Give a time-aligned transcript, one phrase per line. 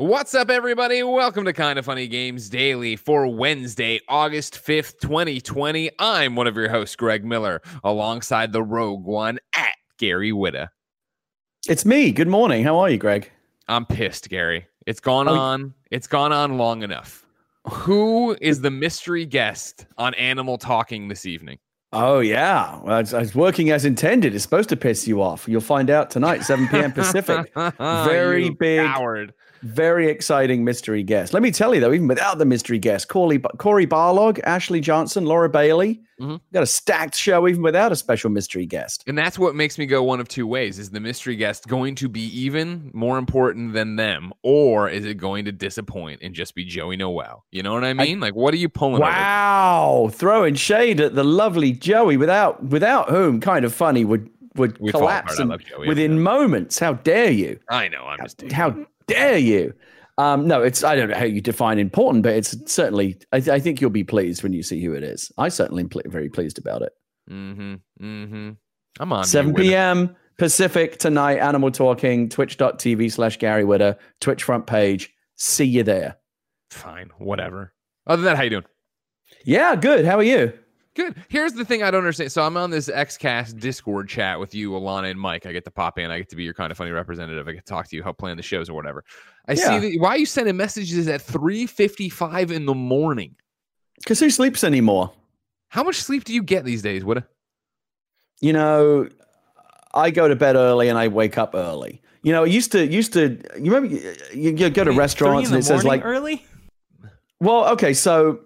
[0.00, 1.02] What's up, everybody?
[1.02, 5.90] Welcome to Kind of Funny Games Daily for Wednesday, August 5th, 2020.
[5.98, 10.68] I'm one of your hosts, Greg Miller, alongside the Rogue One at Gary Whitta.
[11.68, 12.12] It's me.
[12.12, 12.64] Good morning.
[12.64, 13.30] How are you, Greg?
[13.68, 14.66] I'm pissed, Gary.
[14.86, 15.74] It's gone Oh, on.
[15.90, 17.26] It's gone on long enough.
[17.68, 21.58] Who is the mystery guest on Animal Talking this evening?
[21.92, 22.80] Oh, yeah.
[22.82, 24.34] Well, it's, it's working as intended.
[24.34, 25.46] It's supposed to piss you off.
[25.46, 26.92] You'll find out tonight, 7 p.m.
[26.92, 27.52] Pacific.
[27.78, 29.34] Very big- Coward.
[29.62, 31.34] Very exciting mystery guest.
[31.34, 35.26] Let me tell you, though, even without the mystery guest, Cory, Cory Barlog, Ashley Johnson,
[35.26, 36.40] Laura Bailey, Mhm.
[36.52, 39.04] got a stacked show even without a special mystery guest.
[39.06, 40.78] And that's what makes me go one of two ways.
[40.78, 45.14] Is the mystery guest going to be even more important than them, or is it
[45.18, 47.44] going to disappoint and just be Joey Noelle?
[47.50, 48.20] You know what I mean?
[48.20, 48.96] like, what are you pulling?
[49.02, 49.10] over?
[49.10, 50.10] Wow.
[50.12, 54.92] Throwing shade at the lovely Joey, without without whom kind of funny would, would We'd
[54.92, 55.40] collapse apart.
[55.40, 55.88] I in- love Joey.
[55.88, 56.78] within moments.
[56.78, 57.58] How dare you?
[57.70, 58.04] I know.
[58.04, 58.38] I'm just.
[58.38, 58.54] teasing.
[58.54, 58.74] How
[59.10, 59.74] dare you?
[60.18, 63.18] Um, no, it's I don't know how you define important, but it's certainly.
[63.32, 65.32] I, I think you'll be pleased when you see who it is.
[65.38, 66.92] I certainly am pl- very pleased about it.
[67.30, 67.74] Mm-hmm.
[68.02, 68.50] Mm-hmm.
[68.98, 69.24] I'm on.
[69.24, 70.14] 7 p.m.
[70.36, 71.38] Pacific tonight.
[71.38, 72.28] Animal Talking.
[72.28, 73.96] Twitch.tv slash Gary Whitta.
[74.20, 75.10] Twitch front page.
[75.36, 76.18] See you there.
[76.70, 77.10] Fine.
[77.18, 77.72] Whatever.
[78.06, 78.64] Other than that, how you doing?
[79.44, 80.04] Yeah, good.
[80.04, 80.52] How are you?
[81.00, 81.16] Good.
[81.28, 82.30] Here's the thing I don't understand.
[82.30, 85.46] So I'm on this XCast Discord chat with you, Alana, and Mike.
[85.46, 86.10] I get to pop in.
[86.10, 87.48] I get to be your kind of funny representative.
[87.48, 89.02] I get to talk to you, help plan the shows or whatever.
[89.48, 89.80] I Yeah.
[89.80, 90.00] see that.
[90.00, 93.34] Why are you sending messages at 3:55 in the morning?
[93.98, 95.10] Because who sleeps anymore?
[95.68, 97.02] How much sleep do you get these days?
[97.02, 97.24] What?
[98.42, 99.08] You know,
[99.94, 102.02] I go to bed early and I wake up early.
[102.22, 103.40] You know, it used to used to.
[103.58, 103.86] You remember
[104.34, 106.44] you, you go to restaurants and it says like early.
[107.40, 108.40] Well, okay, so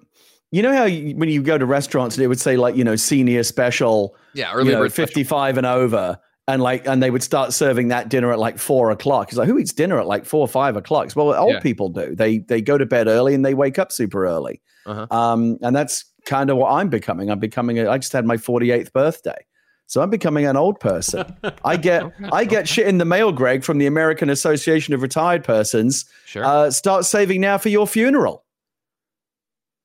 [0.55, 2.97] you know how you, when you go to restaurants, it would say like you know
[2.97, 4.89] senior special, Yeah, you know, special.
[5.07, 8.91] fifty-five and over, and like and they would start serving that dinner at like four
[8.91, 9.29] o'clock.
[9.29, 11.11] It's like who eats dinner at like four or five o'clock?
[11.17, 11.61] Well, old Yeah.
[11.61, 12.15] people do.
[12.15, 15.07] They they go to bed early and they wake up super early, Uh-huh.
[15.11, 17.31] um, and that's kind of what I'm becoming.
[17.31, 17.79] I'm becoming.
[17.81, 19.45] A, I just had my forty-eighth birthday.
[19.87, 21.25] So I'm becoming an old person.
[21.65, 25.43] I get I get shit in the mail, Greg, from the American Association of Retired
[25.45, 26.05] Persons.
[26.27, 26.45] Sure.
[26.45, 28.44] Uh, start saving now for your funeral.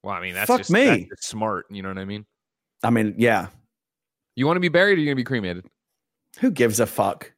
[0.03, 1.07] Well, I mean, that's fuck just, me.
[1.09, 1.65] that's smart.
[1.69, 2.25] You know what I mean?
[2.83, 3.47] I mean, yeah.
[4.35, 5.65] You want to be buried or you going to be cremated?
[6.39, 7.31] Who gives a fuck?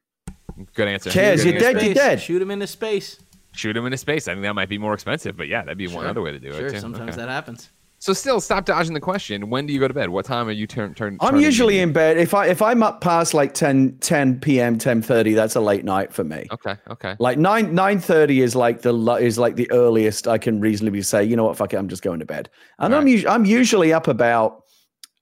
[0.74, 1.10] Good answer.
[1.10, 2.20] Cares, Good you're dead, you're dead.
[2.20, 3.18] Shoot him into space.
[3.54, 4.28] Shoot him into space.
[4.28, 6.38] I think that might be more expensive, but yeah, that'd be one other way to
[6.38, 6.72] do Sure, it.
[6.72, 6.80] Too.
[6.80, 7.16] sometimes Okay.
[7.22, 7.70] that happens.
[8.02, 9.48] So, still, stop dodging the question.
[9.48, 10.08] When do you go to bed?
[10.08, 11.18] What time are you turn turn?
[11.20, 14.76] I'm usually in bed if I if I'm up past like 10, 10 p.m.
[14.76, 15.34] ten thirty.
[15.34, 16.48] That's a late night for me.
[16.50, 16.74] Okay.
[16.90, 17.14] Okay.
[17.20, 21.22] Like nine nine thirty is like the is like the earliest I can reasonably say.
[21.22, 21.56] You know what?
[21.56, 21.76] Fuck it.
[21.76, 22.50] I'm just going to bed.
[22.80, 23.12] And I'm Right.
[23.12, 24.62] usually I'm usually up about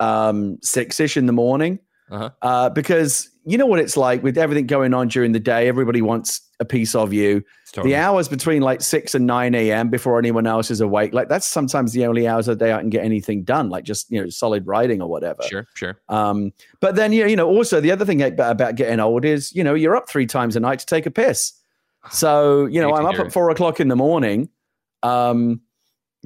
[0.01, 1.81] um six ish in the morning.
[2.11, 2.31] Uh-huh.
[2.41, 5.69] Uh, because you know what it's like with everything going on during the day.
[5.69, 7.43] Everybody wants a piece of you.
[7.73, 9.91] Totally- The hours between like six and nine a.m.
[9.91, 12.81] before anyone else is awake, like that's sometimes the only hours of the day I
[12.81, 15.43] can get anything done, like just you know solid writing or whatever.
[15.45, 15.67] Sure.
[15.75, 15.97] Sure.
[16.09, 19.25] Um, but then you know, you know, also the other thing about about getting old
[19.25, 21.53] is you know you're up three times a night to take a piss.
[22.11, 24.49] So you know I'm up at four o'clock in the morning,
[25.03, 25.61] um,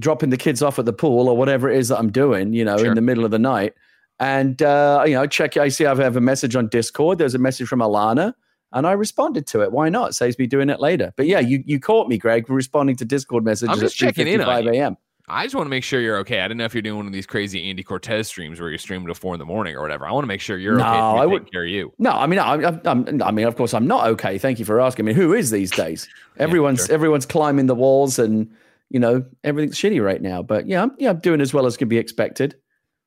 [0.01, 2.53] dropping the kids off at the pool or whatever it is that I'm doing.
[2.53, 2.87] You know, Sure.
[2.87, 3.75] in the middle of the night,
[4.21, 5.57] and uh, you know, check.
[5.57, 7.19] I see I have a message on Discord.
[7.19, 8.35] There's a message from Alana.
[8.75, 9.73] And I responded to it.
[9.73, 10.15] Why not?
[10.15, 11.15] Saves me doing it later.
[11.17, 14.27] But yeah, you, you caught me, Greg, responding to Discord messages I'm just at checking
[14.27, 14.71] in 3:55 you.
[14.73, 14.97] a.m.
[15.27, 16.41] I just want to make sure you're okay.
[16.41, 18.79] I didn't know if you're doing one of these crazy Andy Cortez streams where you're
[18.79, 20.07] streaming to four in the morning or whatever.
[20.07, 20.91] I want to make sure you're No, okay.
[20.91, 21.95] I take would- care you.
[21.99, 24.37] No, I mean, I, I, I'm, I mean, of course, I'm not okay.
[24.37, 25.07] Thank you for asking.
[25.07, 26.07] I mean, who is these days?
[26.39, 26.95] Everyone's sure.
[26.95, 28.51] everyone's climbing the walls, and
[28.91, 30.43] you know everything's shitty right now.
[30.43, 32.57] But yeah, I'm, yeah, I'm doing as well as can be expected.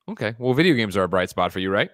[0.08, 0.34] Okay.
[0.38, 1.90] Well, video games are a bright spot for you, right?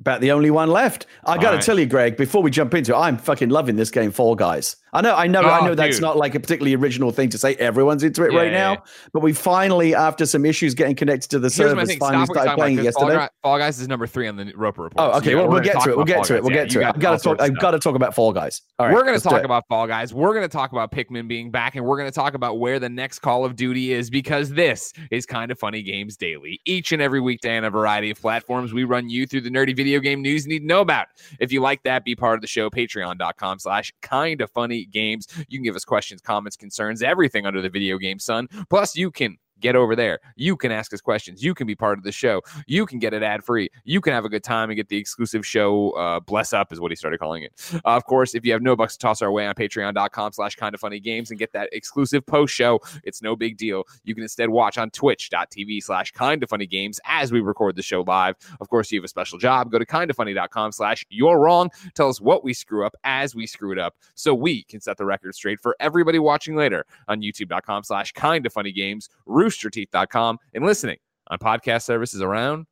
[0.00, 1.06] About the only one left.
[1.24, 1.62] I got to right.
[1.62, 4.76] tell you, Greg, before we jump into it, I'm fucking loving this game, Fall Guys.
[4.92, 6.02] I know, I know, I Oh, know that's dude.
[6.02, 7.54] not like a particularly original thing to say.
[7.56, 11.30] Everyone's into it Yeah, right yeah, now, but we finally, after some issues getting connected
[11.30, 12.94] to the Here's servers, finally Stop started playing about.
[12.94, 13.26] Fall, yesterday.
[13.26, 14.94] Guy- Fall Guys is number three on the Roper report.
[15.08, 15.30] Oh, So, okay.
[15.36, 15.96] yeah, well, get to it.
[15.96, 16.42] We'll get to it.
[16.42, 16.84] We'll get to it.
[16.86, 17.40] I've got to talk.
[17.40, 18.62] I've got to talk about Fall Guys.
[18.78, 20.12] All right, we're going to talk about Fall Guys.
[20.12, 22.78] We're going to talk about Pikmin being back, and we're going to talk about where
[22.78, 26.60] the next Call of Duty is because this is kind of funny games daily.
[26.64, 29.76] Each and every weekday on a variety of platforms, we run you through the nerdy
[29.76, 31.06] video game news you need to know about.
[31.38, 32.70] If you like that, be part of the show.
[32.70, 35.26] Patreon.com slash kind of funny games.
[35.48, 38.48] You can give us questions, comments, concerns, everything under the video game sun.
[38.68, 40.20] Plus, you can get over there.
[40.36, 41.42] You can ask us questions.
[41.42, 42.42] You can be part of the show.
[42.66, 43.68] You can get it ad free.
[43.84, 45.90] You can have a good time and get the exclusive show.
[45.92, 47.52] Uh, bless up is what he started calling it.
[47.74, 50.56] Uh, of course, if you have no bucks to toss our way on patreon.com slash
[50.56, 53.84] kind of funny games and get that exclusive post show, it's no big deal.
[54.04, 57.82] You can instead watch on twitch.tv slash kind of funny games as we record the
[57.82, 58.36] show live.
[58.60, 59.70] Of course, you have a special job.
[59.70, 61.70] Go to kindoffunny.com slash you're wrong.
[61.94, 64.96] Tell us what we screw up as we screw it up so we can set
[64.96, 69.08] the record straight for everybody watching later on youtube.com slash kind of funny games,
[69.50, 70.98] roosterteeth.com, and listening
[71.28, 72.66] on podcast services around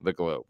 [0.00, 0.44] the globe.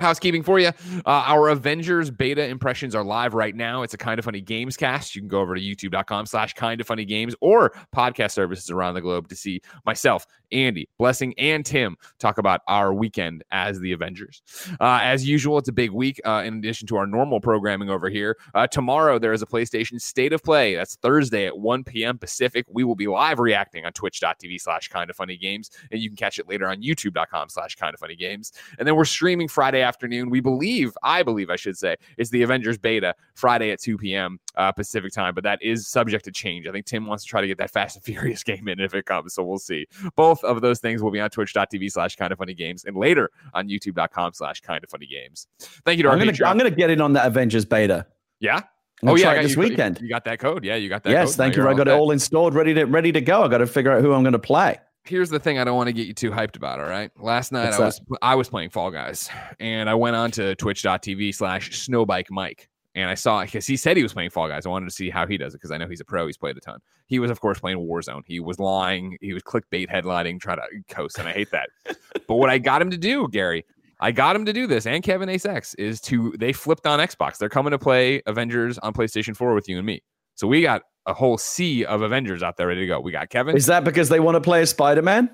[0.00, 0.68] Housekeeping for you.
[0.68, 3.82] Uh, our Avengers beta impressions are live right now.
[3.82, 5.14] It's a kind of funny games cast.
[5.14, 8.94] You can go over to youtube.com slash kind of funny games or podcast services around
[8.94, 13.92] the globe to see myself, Andy, Blessing, and Tim talk about our weekend as the
[13.92, 14.42] Avengers.
[14.80, 18.08] Uh, as usual, it's a big week uh, in addition to our normal programming over
[18.08, 18.36] here.
[18.54, 20.76] Uh, tomorrow, there is a PlayStation State of Play.
[20.76, 22.18] That's Thursday at 1 p.m.
[22.18, 22.64] Pacific.
[22.70, 26.16] We will be live reacting on twitch.tv slash kind of funny games, and you can
[26.16, 28.52] catch it later on youtube.com slash kind of funny games.
[28.78, 30.30] And then we're streaming Friday afternoon.
[30.30, 34.38] We believe, I believe, I should say, is the Avengers beta Friday at 2 p.m.
[34.56, 36.66] Uh, Pacific time, but that is subject to change.
[36.68, 38.94] I think Tim wants to try to get that Fast and Furious game in if
[38.94, 39.86] it comes, so we'll see.
[40.14, 43.30] Both of those things will be on twitch.tv slash kind of funny games and later
[43.52, 45.48] on youtube.com slash kind of funny games.
[45.84, 48.06] Thank you to our I'm gonna, I'm gonna get in on that Avengers beta.
[48.40, 48.60] yeah.
[49.02, 50.00] I'm oh yeah, this you, weekend.
[50.00, 50.64] You got that code.
[50.64, 51.10] Yeah, you got that.
[51.10, 51.68] yes, thank you.
[51.68, 53.42] I got it all installed, ready to ready to go.
[53.42, 54.78] I got to figure out who I'm going to play.
[55.04, 56.80] here's the thing I don't want to get you too hyped about.
[56.80, 57.10] All right.
[57.18, 59.28] Last night What's I was I was playing Fall Guys
[59.60, 63.96] and I went on to twitch.tv slash snowbike Mike and I saw because he said
[63.96, 64.66] he was playing Fall Guys.
[64.66, 66.26] I wanted to see how he does it because I know he's a pro.
[66.26, 66.80] He's played a ton.
[67.06, 68.22] He was, of course, playing Warzone.
[68.26, 69.18] He was lying.
[69.20, 71.70] He was clickbait headlining, trying to coast, and I hate that.
[72.28, 73.64] but what I got him to do, Gary,
[74.00, 77.00] I got him to do this, and Kevin Ace X is to they flipped on
[77.00, 77.38] Xbox.
[77.38, 80.02] They're coming to play Avengers on PlayStation 4 with you and me.
[80.34, 83.00] So we got a whole sea of Avengers out there ready to go.
[83.00, 83.56] We got Kevin.
[83.56, 85.30] Is that because they want to play as Spider Man?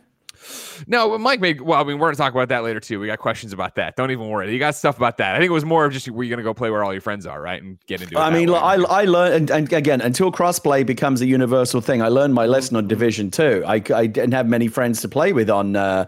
[0.86, 1.60] No, but Mike made.
[1.60, 2.98] Well, I mean, we're gonna talk about that later too.
[2.98, 3.96] We got questions about that.
[3.96, 4.52] Don't even worry.
[4.52, 5.34] You got stuff about that.
[5.34, 7.26] I think it was more of just were gonna go play where all your friends
[7.26, 8.16] are, right, and get into.
[8.16, 8.58] it I mean, way.
[8.58, 12.46] I I learned, and, and again, until crossplay becomes a universal thing, I learned my
[12.46, 13.62] lesson on Division Two.
[13.66, 15.76] I, I didn't have many friends to play with on.
[15.76, 16.06] Uh,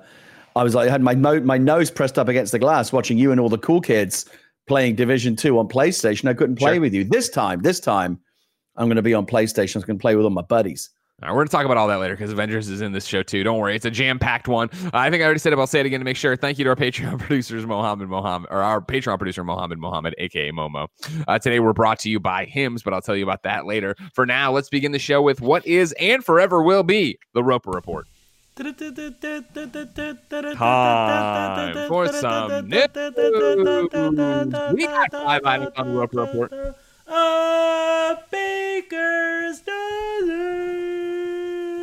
[0.56, 3.18] I was like, I had my mo- my nose pressed up against the glass, watching
[3.18, 4.26] you and all the cool kids
[4.66, 6.28] playing Division Two on PlayStation.
[6.28, 6.80] I couldn't play Sure.
[6.80, 7.60] with you this time.
[7.62, 8.18] This time,
[8.76, 9.76] I'm going to be on PlayStation.
[9.76, 10.88] I'm going to play with all my buddies.
[11.22, 13.42] We're gonna talk about all that later because Avengers is in this show too.
[13.44, 14.70] Don't worry, it's a jam-packed one.
[14.92, 15.56] I think I already said it.
[15.56, 16.36] but I'll say it again to make sure.
[16.36, 20.50] Thank you to our Patreon producers, Mohammed Mohammed, or our Patreon producer, Mohammed Mohammed, aka
[20.50, 20.88] Momo.
[21.28, 23.94] Uh, today we're brought to you by Hims, but I'll tell you about that later.
[24.14, 27.70] For now, let's begin the show with what is and forever will be the Roper
[27.70, 28.06] Report.
[30.56, 32.50] Time for some.
[34.74, 36.52] We got five items on the Roper Report.
[37.06, 41.11] A baker's dozen.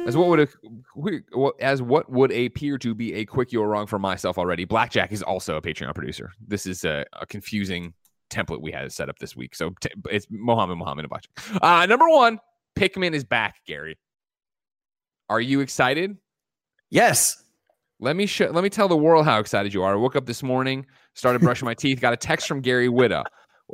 [0.09, 3.99] As what would a, as what would appear to be a quick you're wrong for
[3.99, 4.65] myself already.
[4.65, 6.31] Blackjack is also a Patreon producer.
[6.45, 7.93] This is a, a confusing
[8.31, 9.53] template we had set up this week.
[9.53, 11.63] So t- it's Mohammed Mohammed and Blackjack.
[11.63, 12.39] Uh, number one,
[12.75, 13.57] Pikmin is back.
[13.67, 13.99] Gary,
[15.29, 16.17] are you excited?
[16.89, 17.43] Yes.
[17.99, 19.93] Let me show, let me tell the world how excited you are.
[19.93, 23.25] I woke up this morning, started brushing my teeth, got a text from Gary Whitta,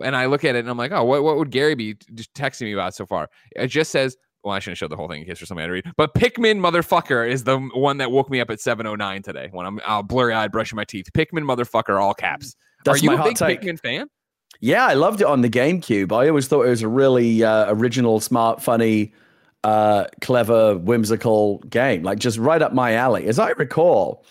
[0.03, 2.33] and I look at it and I'm like, oh, what, what would Gary be just
[2.33, 3.29] texting me about so far?
[3.55, 5.73] It just says, well, I shouldn't show the whole thing in case for somebody to
[5.73, 9.65] read, but Pikmin motherfucker is the one that woke me up at 7:09 today when
[9.65, 11.07] I'm uh, blurry eyed brushing my teeth.
[11.13, 12.55] Pikmin motherfucker, all caps.
[12.85, 13.61] That's are you a big take.
[13.61, 14.07] Pikmin fan?
[14.61, 16.11] Yeah, I loved it on the GameCube.
[16.11, 19.13] I always thought it was a really uh, original, smart, funny,
[19.63, 22.03] uh, clever, whimsical game.
[22.03, 23.25] Like just right up my alley.
[23.25, 24.23] As I recall,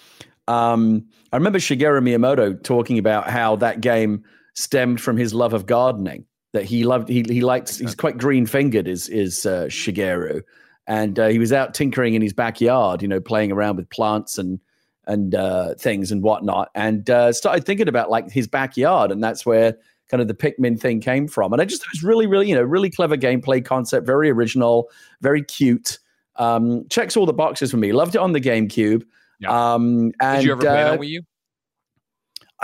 [0.49, 4.25] um, I remember Shigeru Miyamoto talking about how that game
[4.55, 6.24] stemmed from his love of gardening.
[6.55, 7.79] That he loved, he he liked.
[7.79, 8.89] He's quite green fingered.
[8.89, 10.41] Is is uh, Shigeru,
[10.87, 13.03] and uh, he was out tinkering in his backyard.
[13.03, 14.61] You know, playing around with plants and
[15.06, 19.44] and uh, things and whatnot, and uh, started thinking about like his backyard, and that's
[19.44, 19.77] where
[20.08, 21.53] kind of the Pikmin thing came from.
[21.53, 24.89] And I just it was really, really, you know, really clever gameplay concept, very original,
[25.20, 25.99] very cute.
[26.37, 27.93] Um, checks all the boxes for me.
[27.93, 29.03] Loved it on the GameCube.
[29.41, 29.75] Yeah.
[29.75, 31.23] Um, and Did you ever play it uh, on Wii U?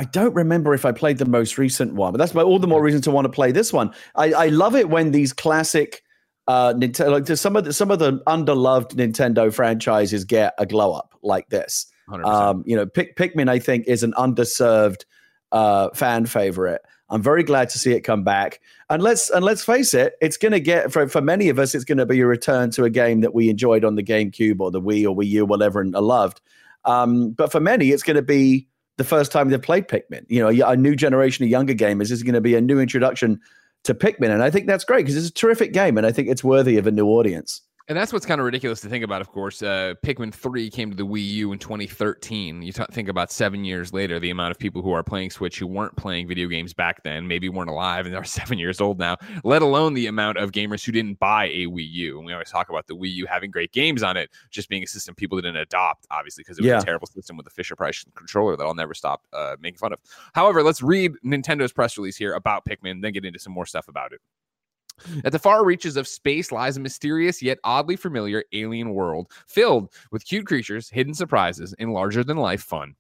[0.00, 2.66] I don't remember if I played the most recent one, but that's my, all the
[2.66, 3.92] more reason to want to play this one.
[4.16, 6.02] I, I love it when these classic
[6.48, 10.94] uh, Nintendo, like some of the, some of the underloved Nintendo franchises get a glow
[10.94, 11.84] up like this.
[12.24, 15.04] Um, you know, Pick, Pikmin, I think, is an underserved
[15.52, 16.80] uh, fan favorite.
[17.10, 18.60] I'm very glad to see it come back.
[18.88, 21.74] And let's and let's face it, it's going to get for for many of us,
[21.74, 24.60] it's going to be a return to a game that we enjoyed on the GameCube
[24.60, 26.40] or the Wii or Wii U, whatever, and loved.
[26.86, 28.66] Um, but for many, it's going to be
[29.00, 30.26] the first time they've played Pikmin.
[30.28, 33.40] You know, a new generation of younger gamers is going to be a new introduction
[33.84, 36.28] to Pikmin, and I think that's great because it's a terrific game, and I think
[36.28, 37.62] it's worthy of a new audience.
[37.90, 39.62] And that's what's kind of ridiculous to think about, of course.
[39.62, 42.62] Uh, Pikmin 3 came to the Wii U in 2013.
[42.62, 45.58] You t- think about seven years later, the amount of people who are playing Switch
[45.58, 49.00] who weren't playing video games back then, maybe weren't alive and are seven years old
[49.00, 52.18] now, let alone the amount of gamers who didn't buy a Wii U.
[52.18, 54.84] And we always talk about the Wii U having great games on it, just being
[54.84, 56.78] a system people didn't adopt, obviously, because it was Yeah.
[56.78, 59.92] a terrible system with a Fisher Price controller that I'll never stop uh, making fun
[59.92, 59.98] of.
[60.32, 63.88] However, let's read Nintendo's press release here about Pikmin, then get into some more stuff
[63.88, 64.20] about it.
[65.24, 69.92] At the far reaches of space lies a mysterious yet oddly familiar alien world filled
[70.10, 72.94] with cute creatures, hidden surprises, and larger than life fun.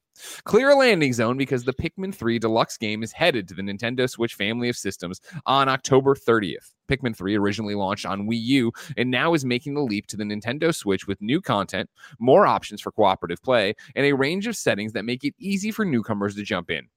[0.44, 4.08] Clear a landing zone because the Pikmin 3 deluxe game is headed to the Nintendo
[4.08, 6.72] Switch family of systems on October 30th.
[6.88, 10.24] Pikmin 3 originally launched on Wii U and now is making the leap to the
[10.24, 11.88] Nintendo Switch with new content,
[12.18, 15.84] more options for cooperative play, and a range of settings that make it easy for
[15.84, 16.88] newcomers to jump in.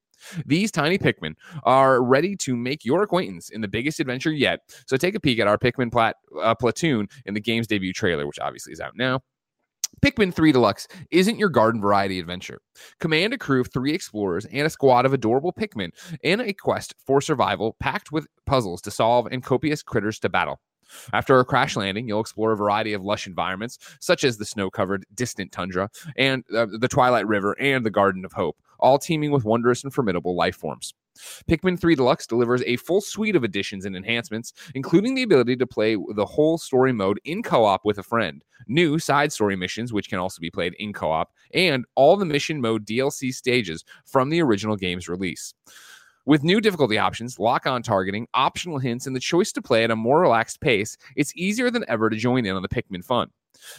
[0.46, 4.62] These tiny Pikmin are ready to make your acquaintance in the biggest adventure yet.
[4.88, 8.28] So take a peek at our Pikmin plat- uh, platoon in the game's debut trailer,
[8.28, 9.22] which obviously is out now.
[10.02, 12.60] Pikmin 3 Deluxe isn't your garden variety adventure.
[13.00, 15.92] Command a crew of three explorers and a squad of adorable Pikmin
[16.24, 20.60] in a quest for survival packed with puzzles to solve and copious critters to battle.
[21.14, 24.70] After a crash landing, you'll explore a variety of lush environments, such as the snow
[24.70, 29.32] covered distant tundra, and uh, the Twilight River, and the Garden of Hope, all teeming
[29.32, 30.94] with wondrous and formidable life forms.
[31.48, 35.68] Pikmin 3 Deluxe delivers a full suite of additions and enhancements, including the ability to
[35.68, 39.94] play the whole story mode in co op with a friend, new side story missions,
[39.94, 43.84] which can also be played in co op, and all the mission mode DLC stages
[44.06, 45.54] from the original game's release.
[46.26, 49.92] With new difficulty options, lock on targeting, optional hints, and the choice to play at
[49.92, 53.30] a more relaxed pace, it's easier than ever to join in on the Pikmin fun.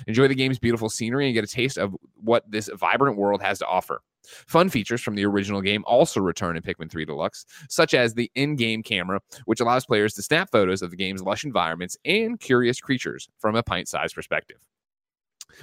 [0.06, 3.58] Enjoy the game's beautiful scenery and get a taste of what this vibrant world has
[3.60, 4.02] to offer.
[4.46, 8.30] Fun features from the original game also return in Pikmin 3 Deluxe, such as the
[8.34, 12.40] in game camera, which allows players to snap photos of the game's lush environments and
[12.40, 14.58] curious creatures from a pint sized perspective.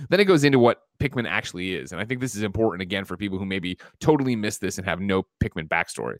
[0.09, 1.91] Then it goes into what Pikmin actually is.
[1.91, 4.87] And I think this is important again for people who maybe totally miss this and
[4.87, 6.17] have no Pikmin backstory.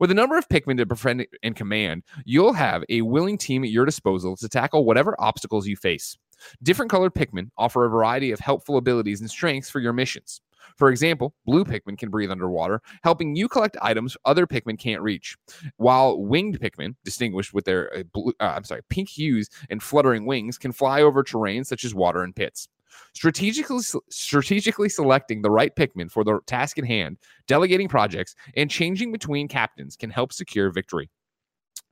[0.00, 3.70] With a number of Pikmin to befriend and command, you'll have a willing team at
[3.70, 6.16] your disposal to tackle whatever obstacles you face.
[6.62, 10.40] Different colored Pikmin offer a variety of helpful abilities and strengths for your missions.
[10.76, 15.36] For example, blue Pikmin can breathe underwater, helping you collect items other Pikmin can't reach,
[15.76, 20.26] while winged Pikmin, distinguished with their uh, blue, uh, I'm sorry, pink hues and fluttering
[20.26, 22.68] wings, can fly over terrain such as water and pits.
[23.14, 29.12] Strategically, strategically selecting the right Pikmin for the task at hand, delegating projects, and changing
[29.12, 31.10] between captains can help secure victory.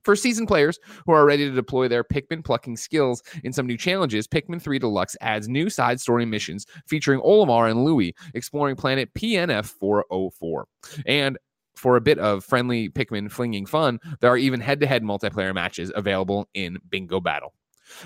[0.03, 3.77] For seasoned players who are ready to deploy their Pikmin plucking skills in some new
[3.77, 9.13] challenges, Pikmin 3 Deluxe adds new side story missions featuring Olimar and Louie exploring planet
[9.13, 10.65] PNF 404.
[11.05, 11.37] And
[11.75, 15.53] for a bit of friendly Pikmin flinging fun, there are even head to head multiplayer
[15.53, 17.53] matches available in Bingo Battle.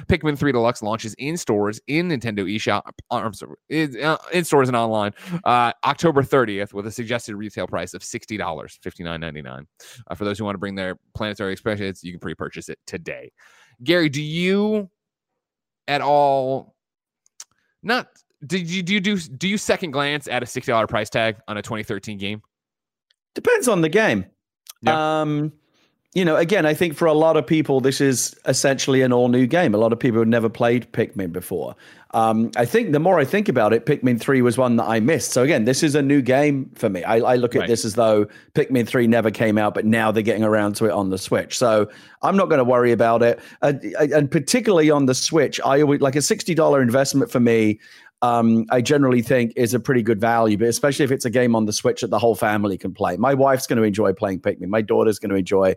[0.07, 4.69] Pikmin 3 Deluxe launches in stores in Nintendo eShop, uh, I'm sorry, in, uh, stores
[4.69, 5.13] and online
[5.43, 9.65] uh, October 30th with a suggested retail price of $60, $59.99.
[10.07, 12.79] Uh, for those who want to bring their planetary expressions, you can pre purchase it
[12.87, 13.31] today.
[13.83, 14.89] Gary, do you
[15.87, 16.75] at all
[17.83, 18.07] not
[18.45, 21.57] did you do you do do you second glance at a $60 price tag on
[21.57, 22.41] a 2013 game?
[23.33, 24.25] Depends on the game.
[24.81, 25.21] Yeah.
[25.21, 25.53] Um,
[26.15, 29.27] you know, again, I think for a lot of people, this is essentially an all
[29.27, 29.75] new game.
[29.75, 31.75] A lot of people have never played Pikmin before.
[32.12, 35.01] Um, I think the more I think about it, Pikmin 3 was one that I
[35.01, 35.34] missed.
[35.34, 37.03] So again, this is a new game for me.
[37.03, 37.67] I, I look at Right.
[37.67, 40.91] this as though Pikmin 3 never came out, but now they're getting around to it
[40.91, 41.57] on the Switch.
[41.57, 41.89] So
[42.22, 43.41] I'm not going to worry about it.
[43.62, 47.79] Uh, and particularly on the Switch, I always like a $60 investment for me
[48.22, 51.55] um, I generally think is a pretty good value, but especially if it's a game
[51.55, 53.17] on the Switch that the whole family can play.
[53.17, 54.67] My wife's going to enjoy playing Pikmin.
[54.67, 55.75] My daughter's going to enjoy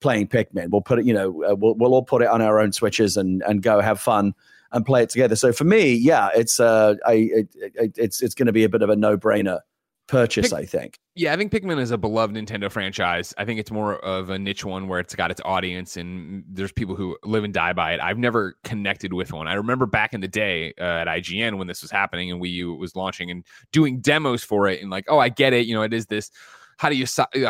[0.00, 0.70] playing Pikmin.
[0.70, 3.16] We'll put it, you know, uh, we'll, we'll all put it on our own Switches
[3.16, 4.34] and and go have fun
[4.72, 5.36] and play it together.
[5.36, 8.68] So for me, yeah, it's uh, I it, it, it's it's going to be a
[8.68, 9.60] bit of a no brainer
[10.06, 10.50] purchase.
[10.50, 10.98] Pick- I think.
[11.16, 13.32] Yeah, I think Pikmin is a beloved Nintendo franchise.
[13.38, 16.72] I think it's more of a niche one where it's got its audience and there's
[16.72, 18.00] people who live and die by it.
[18.00, 19.46] I've never connected with one.
[19.46, 22.50] I remember back in the day uh, at IGN when this was happening and Wii
[22.50, 25.66] U was launching and doing demos for it and like, oh, I get it.
[25.66, 26.32] You know, it is this.
[26.78, 27.06] How do you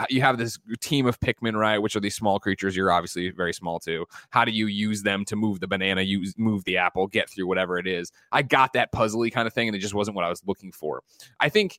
[0.09, 1.79] you have this team of Pikmin, right?
[1.79, 2.77] Which are these small creatures?
[2.77, 4.07] You're obviously very small too.
[4.31, 7.47] How do you use them to move the banana, use move the apple, get through
[7.47, 8.13] whatever it is?
[8.33, 10.73] I got that puzzly kind of thing, and it just wasn't what I was looking
[10.73, 11.03] for.
[11.41, 11.79] I think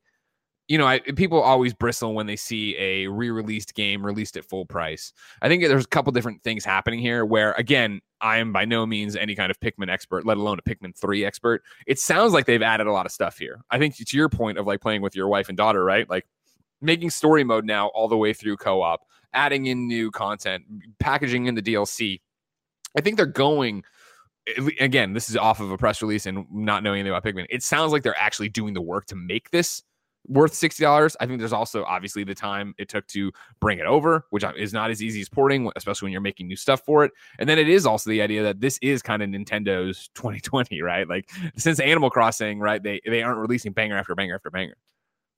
[0.68, 4.66] you know, I, people always bristle when they see a re-released game released at full
[4.66, 5.14] price.
[5.42, 7.24] I think there's a couple different things happening here.
[7.24, 10.64] Where again, I am by no means any kind of Pikmin expert, let alone a
[10.64, 11.62] Pikmin three expert.
[11.86, 13.62] It sounds like they've added a lot of stuff here.
[13.70, 16.10] I think to your point of like playing with your wife and daughter, right?
[16.10, 16.25] Like
[16.82, 19.01] making story mode now all the way through co-op,
[19.34, 20.63] adding in new content,
[21.00, 22.22] packaging in the DLC.
[22.98, 23.84] I think they're going
[24.79, 27.48] again, this is off of a press release and not knowing anything about Pikmin.
[27.50, 29.84] It sounds like they're actually doing the work to make this
[30.27, 31.15] worth $60.
[31.20, 34.74] I think there's also obviously the time it took to bring it over, which is
[34.74, 37.12] not as easy as porting, especially when you're making new stuff for it.
[37.39, 41.08] And then it is also the idea that this is kind of Nintendo's 2020, right?
[41.08, 42.82] Like since Animal Crossing, right?
[42.82, 44.75] They they aren't releasing banger after banger after banger.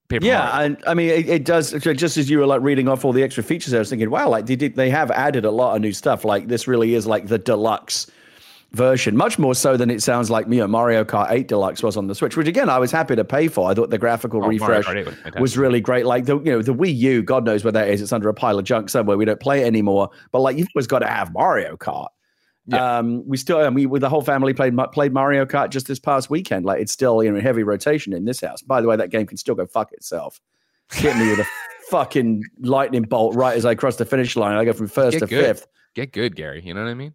[0.10, 0.66] Paper yeah, Mario.
[0.66, 1.72] and I mean, it, it, does.
[1.72, 4.30] Just as you were like reading off all the extra features, I was thinking, wow,
[4.30, 6.24] like they did, they have added a lot of new stuff.
[6.24, 8.08] Like this really is like the deluxe
[8.72, 11.98] version, much more so than it sounds like you know, Mario Kart 8 Deluxe was
[11.98, 13.70] on the Switch, which again I was happy to pay for.
[13.70, 16.06] I thought the graphical oh, refresh was, was, really great.
[16.06, 18.02] Like the you know the Wii U, God knows where that is.
[18.02, 19.18] It's under a pile of junk somewhere.
[19.18, 20.10] We don't play it anymore.
[20.32, 22.08] But like you've always got to have Mario Kart.
[22.68, 22.98] Yeah.
[22.98, 26.00] Um, we still, and we with the whole family played played Mario Kart just this
[26.00, 26.66] past weekend.
[26.66, 28.62] Like it's still you know heavy rotation in this house.
[28.62, 30.42] By the way, that game can still go fuck itself.
[30.92, 31.48] Hit me with a
[31.90, 34.56] fucking lightning bolt right as I cross the finish line.
[34.56, 35.46] I go from first Get to good.
[35.46, 35.68] fifth.
[35.96, 36.62] Get good, Gary.
[36.64, 37.14] You know what I mean?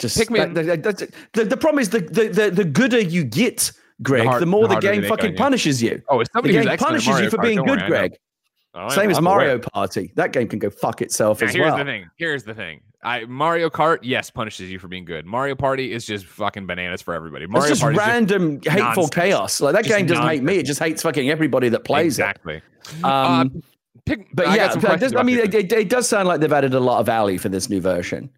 [0.00, 0.54] Just Pikmin.
[0.54, 4.22] That, that, that, the, the problem is the, the, the, the gooder you get, Greg,
[4.22, 6.00] the, hard, the more the, the game fucking punishes you.
[6.08, 8.16] Oh, it's somebody the game punishes you for being good, Greg.
[8.74, 9.58] Oh, Same as Mario aware.
[9.58, 10.12] Party.
[10.14, 11.76] That game can go fuck itself now, as here's well.
[11.76, 12.10] Here's the thing.
[12.16, 12.80] Here's the thing.
[13.02, 15.24] I, Mario Kart, yes, punishes you for being good.
[15.24, 17.46] Mario Party is just fucking bananas for everybody.
[17.46, 19.10] Mario it's just random just hateful nonsense.
[19.10, 19.60] chaos.
[19.60, 20.40] Like that just game doesn't nonsense.
[20.40, 22.56] hate me; it just hates fucking everybody that plays exactly.
[22.56, 22.62] it.
[22.82, 23.04] Exactly.
[23.04, 23.62] Um, um,
[24.04, 24.74] pick, but I yeah,
[25.16, 27.70] I mean, it, it, does sound like they've added a lot of value for this
[27.70, 28.30] new version.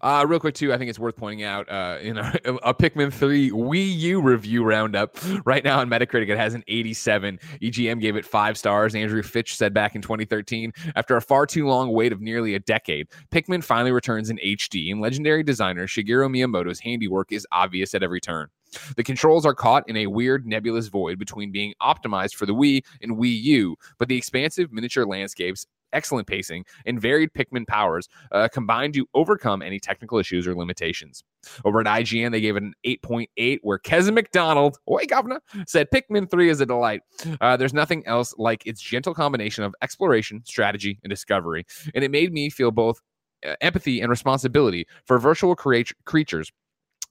[0.00, 2.32] Uh, real quick too, I think it's worth pointing out uh, in a,
[2.62, 7.38] a Pikmin 3 Wii U review roundup right now on Metacritic, it has an 87.
[7.62, 8.94] EGM gave it five stars.
[8.94, 12.60] Andrew Fitch said back in 2013, after a far too long wait of nearly a
[12.60, 18.02] decade, Pikmin finally returns in HD, and legendary designer Shigeru Miyamoto's handiwork is obvious at
[18.02, 18.48] every turn.
[18.96, 22.84] The controls are caught in a weird nebulous void between being optimized for the Wii
[23.02, 28.48] and Wii U, but the expansive miniature landscapes excellent pacing, and varied Pikmin powers uh,
[28.52, 31.22] combined to overcome any technical issues or limitations.
[31.64, 36.30] Over at IGN, they gave it an 8.8, where Keza MacDonald, oi governor, said Pikmin
[36.30, 37.02] 3 is a delight.
[37.40, 42.10] Uh, there's nothing else like its gentle combination of exploration, strategy, and discovery, and it
[42.10, 43.00] made me feel both
[43.46, 46.50] uh, empathy and responsibility for virtual crea- creatures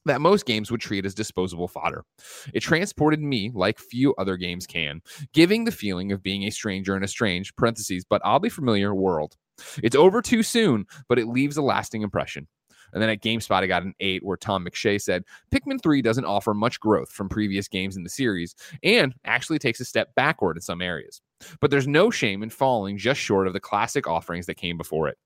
[0.08, 2.04] that most games would treat as disposable fodder.
[2.52, 5.00] It transported me like few other games can,
[5.32, 9.36] giving the feeling of being a stranger in a strange, parentheses, but oddly familiar world.
[9.82, 12.48] It's over too soon, but it leaves a lasting impression.
[12.92, 16.24] And then at GameSpot, I got an eight where Tom McShea said Pikmin 3 doesn't
[16.24, 20.56] offer much growth from previous games in the series and actually takes a step backward
[20.56, 21.20] in some areas.
[21.60, 25.08] But there's no shame in falling just short of the classic offerings that came before
[25.08, 25.18] it.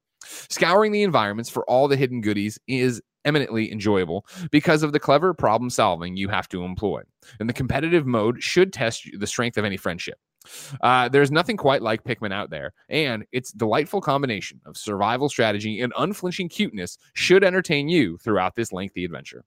[0.49, 5.33] Scouring the environments for all the hidden goodies is eminently enjoyable because of the clever
[5.35, 7.03] problem solving you have to employ.
[7.41, 10.19] And the competitive mode should test the strength of any friendship.
[10.81, 15.81] Uh, there's nothing quite like Pikmin out there, and its delightful combination of survival strategy
[15.81, 19.45] and unflinching cuteness should entertain you throughout this lengthy adventure.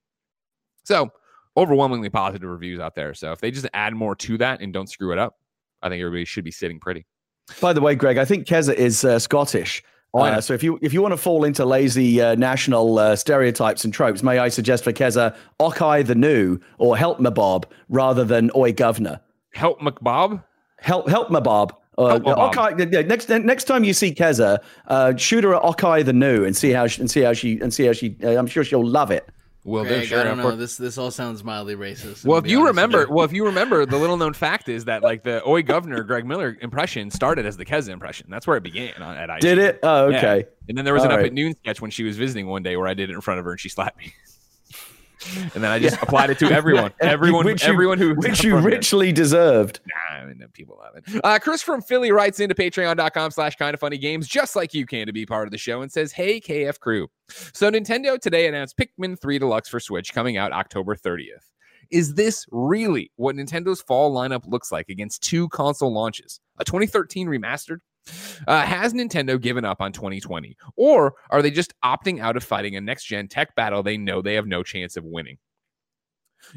[0.86, 1.10] So,
[1.58, 3.14] overwhelmingly positive reviews out there.
[3.14, 5.36] So, if they just add more to that and don't screw it up,
[5.82, 7.06] I think everybody should be sitting pretty.
[7.62, 9.84] By the way, Greg, I think Keza is uh, Scottish.
[10.15, 13.84] Uh, so if you if you want to fall into lazy uh, national uh, stereotypes
[13.84, 18.23] and tropes, may I suggest for Keza Okai the New or Help Me Bob rather
[18.23, 19.19] than Oi Governor.
[19.54, 20.43] Help McBob.
[20.80, 21.75] Help Help Me Bob.
[21.97, 26.43] Uh, Okai, next next time you see Keza, uh, shoot her at Okai the New
[26.43, 28.17] and see how she, and see how she and see how she.
[28.23, 29.30] Uh, I'm sure she'll love it.
[29.67, 30.56] Well, Greg, sure, I don't know.
[30.56, 32.23] This this all sounds mildly racist.
[32.23, 35.23] Well, if you remember, well, if you remember, the little known fact is that like
[35.23, 38.28] the Oi Governor Greg Miller impression started as the Keza impression.
[38.30, 39.39] That's where it began at IG.
[39.39, 39.80] Did it?
[39.82, 40.38] Oh, okay.
[40.38, 40.43] Yeah.
[40.69, 41.21] And then there was all an right.
[41.21, 43.21] up at noon sketch when she was visiting one day where I did it in
[43.21, 44.13] front of her and she slapped me.
[45.54, 46.04] and then I just yeah.
[46.04, 49.80] applied it to everyone, everyone, which everyone you, who which you richly deserved.
[49.86, 51.22] Nah, I mean, people love it.
[51.24, 55.08] Uh, Chris from Philly writes into Patreon.com/slash Kind of Funny Games, just like you can,
[55.08, 58.78] to be part of the show, and says, "Hey, KF crew, so Nintendo today announced
[58.78, 61.52] Pikmin 3 Deluxe for Switch coming out October 30th.
[61.92, 66.40] Is this really what Nintendo's fall lineup looks like against two console launches?
[66.58, 67.80] A 2013 remastered
[68.48, 70.56] uh, has Nintendo given up on 2020?
[70.76, 74.22] Or are they just opting out of fighting a next gen tech battle they know
[74.22, 75.38] they have no chance of winning?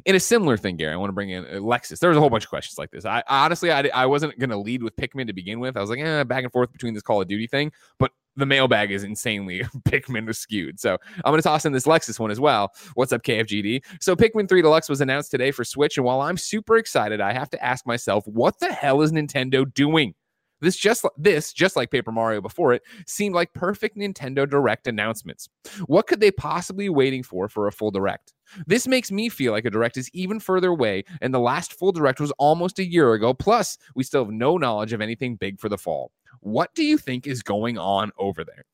[0.04, 1.98] In a similar thing, Gary, I want to bring in uh, Lexus.
[1.98, 3.04] There was a whole bunch of questions like this.
[3.04, 5.76] I honestly, I, I wasn't going to lead with Pikmin to begin with.
[5.76, 8.46] I was like, eh, back and forth between this Call of Duty thing, but the
[8.46, 10.78] mailbag is insanely Pikmin skewed.
[10.78, 12.72] So I'm going to toss in this Lexus one as well.
[12.94, 13.82] What's up, KFGD?
[14.00, 17.32] So Pikmin 3 Deluxe was announced today for Switch, and while I'm super excited, I
[17.32, 20.14] have to ask myself, what the hell is Nintendo doing?
[20.60, 25.48] This just this just like Paper Mario before it seemed like perfect Nintendo Direct announcements.
[25.86, 28.34] What could they possibly be waiting for for a full Direct?
[28.66, 31.92] This makes me feel like a Direct is even further away, and the last full
[31.92, 33.34] Direct was almost a year ago.
[33.34, 36.10] Plus, we still have no knowledge of anything big for the fall.
[36.40, 38.64] What do you think is going on over there,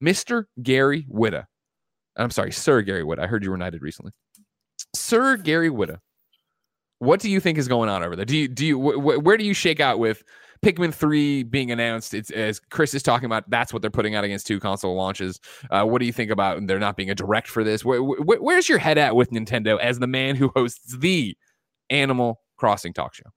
[0.00, 1.46] Mister Gary Whitta?
[2.16, 3.20] I'm sorry, Sir Gary Whitta.
[3.20, 4.12] I heard you were knighted recently.
[4.94, 5.98] Sir Gary Whitta,
[6.98, 8.24] what do you think is going on over there?
[8.24, 10.22] Do you do you wh- where do you shake out with
[10.62, 12.14] Pikmin three being announced?
[12.14, 13.48] It's as Chris is talking about.
[13.48, 15.40] That's what they're putting out against two console launches.
[15.70, 17.84] Uh, what do you think about there not being a direct for this?
[17.84, 21.36] Where, where, where's your head at with Nintendo as the man who hosts the
[21.90, 23.30] Animal Crossing talk show?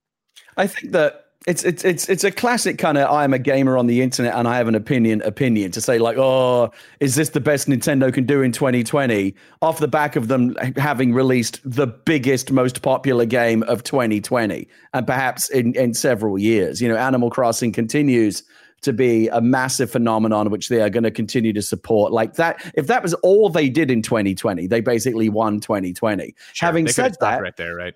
[0.58, 3.78] I think that it's it's it's it's a classic kind of I am a gamer
[3.78, 7.30] on the internet and I have an opinion opinion to say like oh is this
[7.30, 11.88] the best Nintendo can do in 2020 off the back of them having released the
[11.88, 16.82] biggest most popular game of 2020 and perhaps in in several years.
[16.82, 18.44] You know Animal Crossing continues
[18.82, 22.12] to be a massive phenomenon which they are going to continue to support.
[22.12, 26.68] Like that if that was all they did in 2020 they basically won 2020 sure,
[26.68, 27.96] having said that right there right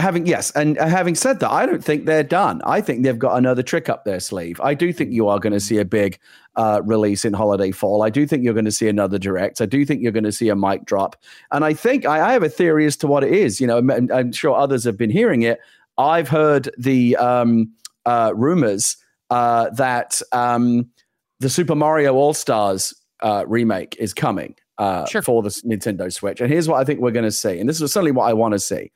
[0.00, 2.60] having yes, and having said that, I don't think they're done.
[2.64, 4.60] I think they've got another trick up their sleeve.
[4.60, 6.18] I do think you are going to see a big
[6.56, 8.02] uh, release in holiday fall.
[8.02, 9.60] I do think you're going to see another direct.
[9.60, 11.16] I do think you're going to see a mic drop,
[11.52, 13.60] and I think I, I have a theory as to what it is.
[13.60, 15.58] You know, I'm, I'm, sure others have been hearing it.
[15.98, 17.72] I've heard the um,
[18.06, 18.96] uh, rumors
[19.30, 20.88] uh, that um,
[21.40, 24.54] the Super Mario All Stars uh, remake is coming.
[24.78, 25.20] Uh, sure.
[25.20, 27.82] For the Nintendo Switch, and here's what I think we're going to see, and this
[27.82, 28.90] is certainly what I want to see.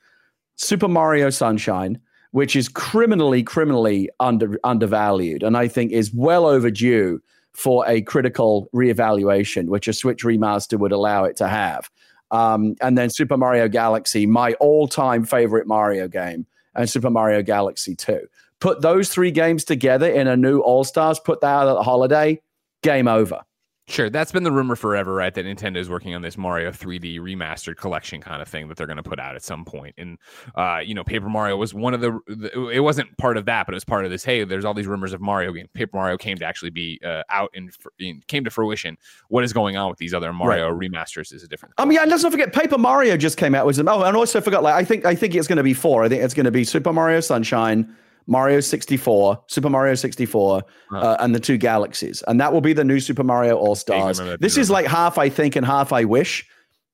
[0.56, 7.20] Super Mario Sunshine, which is criminally, criminally under undervalued, and I think is well overdue
[7.52, 11.88] for a critical reevaluation, which a Switch remaster would allow it to have.
[12.30, 17.94] Um, and then Super Mario Galaxy, my all-time favorite Mario game, and Super Mario Galaxy
[17.94, 18.26] 2.
[18.58, 21.82] Put those three games together in a new All Stars, put that out at the
[21.82, 22.40] holiday,
[22.82, 23.42] game over.
[23.86, 25.34] Sure, that's been the rumor forever, right?
[25.34, 28.86] That Nintendo is working on this Mario 3D remastered collection kind of thing that they're
[28.86, 29.94] going to put out at some point.
[29.98, 30.16] And
[30.54, 33.66] uh, you know, Paper Mario was one of the, the, It wasn't part of that,
[33.66, 34.24] but it was part of this.
[34.24, 35.68] Hey, there's all these rumors of Mario game.
[35.74, 37.76] Paper Mario came to actually be uh, out and
[38.26, 38.96] came to fruition.
[39.28, 40.90] What is going on with these other Mario right.
[40.90, 41.74] remasters is a different.
[41.76, 43.88] I mean, yeah, let's not forget Paper Mario just came out with them.
[43.88, 44.62] Oh, and also forgot.
[44.62, 46.04] Like, I think I think it's going to be four.
[46.04, 47.94] I think it's going to be Super Mario Sunshine.
[48.26, 50.96] Mario 64, Super Mario 64, huh.
[50.96, 52.22] uh, and the two galaxies.
[52.26, 54.18] And that will be the new Super Mario All Stars.
[54.40, 56.46] This is like half I think and half I wish.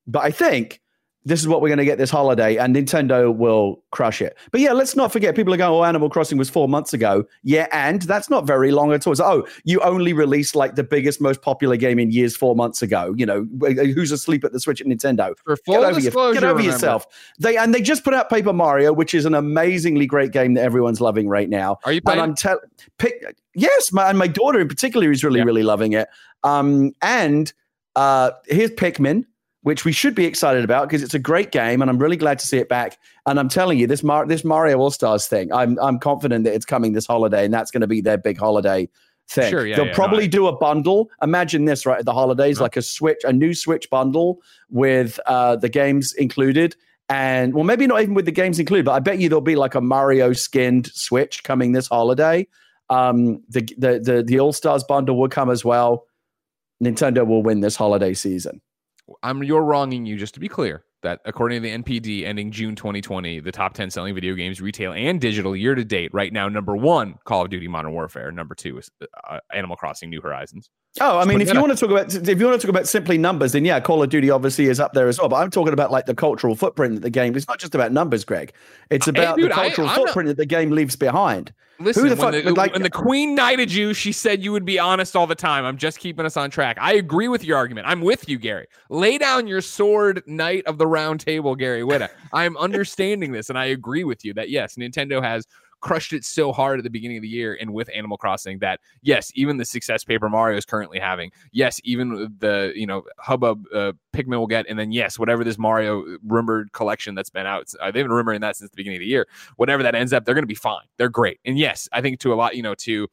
[0.07, 0.81] But I think
[1.25, 4.39] this is what we're going to get this holiday, and Nintendo will crush it.
[4.53, 7.25] But yeah, let's not forget people are going, oh, Animal Crossing was four months ago.
[7.43, 9.15] Yeah, and that's not very long at all.
[9.15, 12.81] So, oh, you only released like the biggest, most popular game in years four months
[12.81, 13.15] ago.
[13.17, 15.37] You know, who's asleep at the Switch at Nintendo?
[15.45, 17.07] For full get over, your, get over yourself.
[17.39, 20.63] They and they just put out Paper Mario, which is an amazingly great game that
[20.63, 21.79] everyone's loving right now.
[21.85, 22.21] Are you playing?
[22.21, 22.63] And I'm telling,
[23.55, 25.45] yes, my, and my daughter in particular is really, yeah.
[25.45, 26.09] really loving it.
[26.45, 27.53] Um, and
[27.95, 29.27] uh, here's Pikmin
[29.63, 32.39] which we should be excited about because it's a great game, and I'm really glad
[32.39, 32.99] to see it back.
[33.27, 36.55] And I'm telling you, this Mar- this Mario All Stars thing, I'm I'm confident that
[36.55, 38.89] it's coming this holiday, and that's going to be their big holiday
[39.29, 39.51] thing.
[39.51, 41.11] Sure, yeah, They'll yeah, probably no, do a bundle.
[41.23, 41.99] Imagine this, right?
[41.99, 42.65] At the holidays, no.
[42.65, 46.75] like a Switch, a new Switch bundle with uh, the games included.
[47.09, 49.57] And well, maybe not even with the games included, but I bet you there'll be
[49.57, 52.47] like a Mario skinned Switch coming this holiday.
[52.89, 56.07] Um, the the the, the All Stars bundle will come as well.
[56.83, 58.63] Nintendo will win this holiday season.
[59.23, 62.77] I'm you're wronging you just to be clear that according to the NPD ending June
[62.77, 66.49] 2020, the top 10 selling video games retail and digital year to date right now
[66.49, 68.91] number 1 Call of Duty Modern Warfare, number 2 is
[69.29, 70.69] uh, Animal Crossing New Horizons.
[71.01, 72.89] Oh, I mean if you want to talk about if you want to talk about
[72.89, 75.51] simply numbers then yeah, Call of Duty obviously is up there as well, but I'm
[75.51, 77.37] talking about like the cultural footprint that the game.
[77.37, 78.53] It's not just about numbers, Greg.
[78.91, 80.37] It's about hey, dude, the cultural I, footprint not...
[80.37, 81.53] that the game leaves behind.
[81.79, 84.79] Listen, the when, the, like, when the queen knighted you, she said you would be
[84.79, 85.65] honest all the time.
[85.65, 86.77] I'm just keeping us on track.
[86.79, 87.87] I agree with your argument.
[87.87, 88.67] I'm with you, Gary.
[88.91, 92.11] Lay down your sword, knight of the round table, Gary Whitta.
[92.35, 95.47] I'm understanding this, and I agree with you that yes, Nintendo has
[95.81, 98.81] crushed it so hard at the beginning of the year and with Animal Crossing that
[99.03, 103.65] yes, even the success Paper Mario is currently having, yes, even the you know hubbub
[103.75, 107.73] uh, Pikmin will get, and then yes, whatever this Mario rumored collection that's been out,
[107.81, 109.27] uh, they've been rumoring that since the beginning of the year.
[109.57, 110.85] Whatever that ends up, they're going to be fine.
[110.97, 113.09] They're great, and yes, I think to a lot, you know, to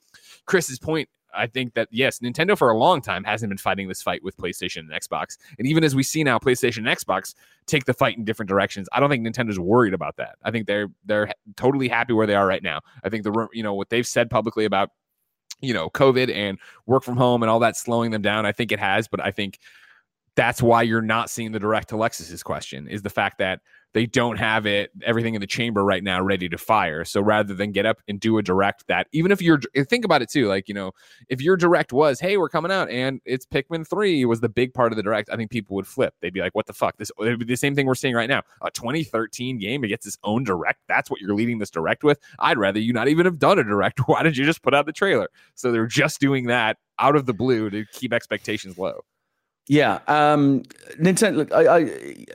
[0.45, 4.01] Chris's point I think that yes, Nintendo for a long time hasn't been fighting this
[4.01, 5.37] fight with PlayStation and Xbox.
[5.57, 7.33] And even as we see now PlayStation and Xbox
[7.65, 10.35] take the fight in different directions, I don't think Nintendo's worried about that.
[10.43, 12.81] I think they're they're totally happy where they are right now.
[13.03, 14.89] I think the you know what they've said publicly about
[15.61, 18.71] you know COVID and work from home and all that slowing them down, I think
[18.71, 19.59] it has, but I think
[20.35, 23.59] that's why you're not seeing the direct to Lexus's question is the fact that
[23.93, 27.06] they don't have it everything in the chamber right now ready to fire.
[27.06, 30.21] So rather than get up and do a direct that even if you're think about
[30.21, 30.91] it too, like you know,
[31.30, 34.73] if your direct was, hey, we're coming out and it's Pikmin three was the big
[34.73, 36.13] part of the direct, I think people would flip.
[36.21, 36.97] They'd be like, what the fuck?
[36.97, 38.43] This it'd be the same thing we're seeing right now.
[38.62, 40.80] A 2013 game it gets its own direct.
[40.88, 42.19] That's what you're leading this direct with.
[42.39, 44.00] I'd rather you not even have done a direct.
[44.08, 45.30] Why did you just put out the trailer?
[45.56, 49.02] So they're just doing that out of the blue to keep expectations low.
[49.67, 50.63] Yeah, um,
[50.99, 51.36] Nintendo.
[51.36, 52.25] Look, I, I,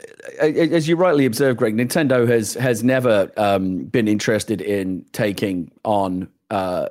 [0.43, 5.71] I, as you rightly observed, Greg, Nintendo has has never um, been interested in taking
[5.83, 6.89] on uh,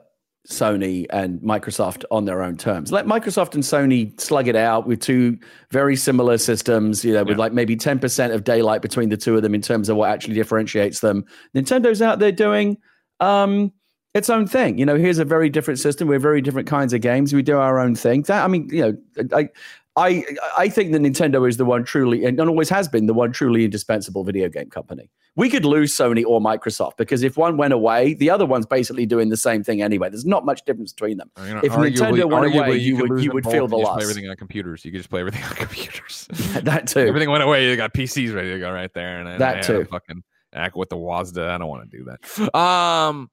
[0.48, 2.92] Sony and Microsoft on their own terms.
[2.92, 5.38] Let Microsoft and Sony slug it out with two
[5.70, 7.44] very similar systems, you know, with yeah.
[7.44, 10.34] like maybe 10% of daylight between the two of them in terms of what actually
[10.34, 11.26] differentiates them.
[11.56, 12.78] Nintendo's out there doing
[13.20, 13.72] um,
[14.16, 14.78] its own thing.
[14.78, 16.08] You know, here's a very different system.
[16.08, 17.34] We're very different kinds of games.
[17.34, 18.24] We do our own thing.
[18.24, 19.50] That, I mean, you know, I,
[19.98, 20.24] I
[20.58, 23.66] I think that Nintendo is the one truly and always has been the one truly
[23.66, 25.10] indispensable video game company.
[25.36, 29.06] We could lose Sony or Microsoft because if one went away, the other one's basically
[29.06, 30.10] doing the same thing anyway.
[30.10, 31.30] There's not much difference between them.
[31.46, 33.98] You know, if arguably, Nintendo went away, you, you would you would feel the loss.
[33.98, 34.86] Play everything on computers.
[34.86, 36.28] You could just play everything on computers.
[36.32, 37.02] that too.
[37.02, 37.70] Everything went away.
[37.70, 39.86] You got PCs ready to go right there, and that I, too.
[39.86, 40.24] fucking
[40.54, 41.50] act with the WASDA.
[41.50, 42.58] I don't want to do that.
[42.58, 43.30] Um,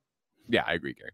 [0.48, 1.12] yeah, I agree, Gary.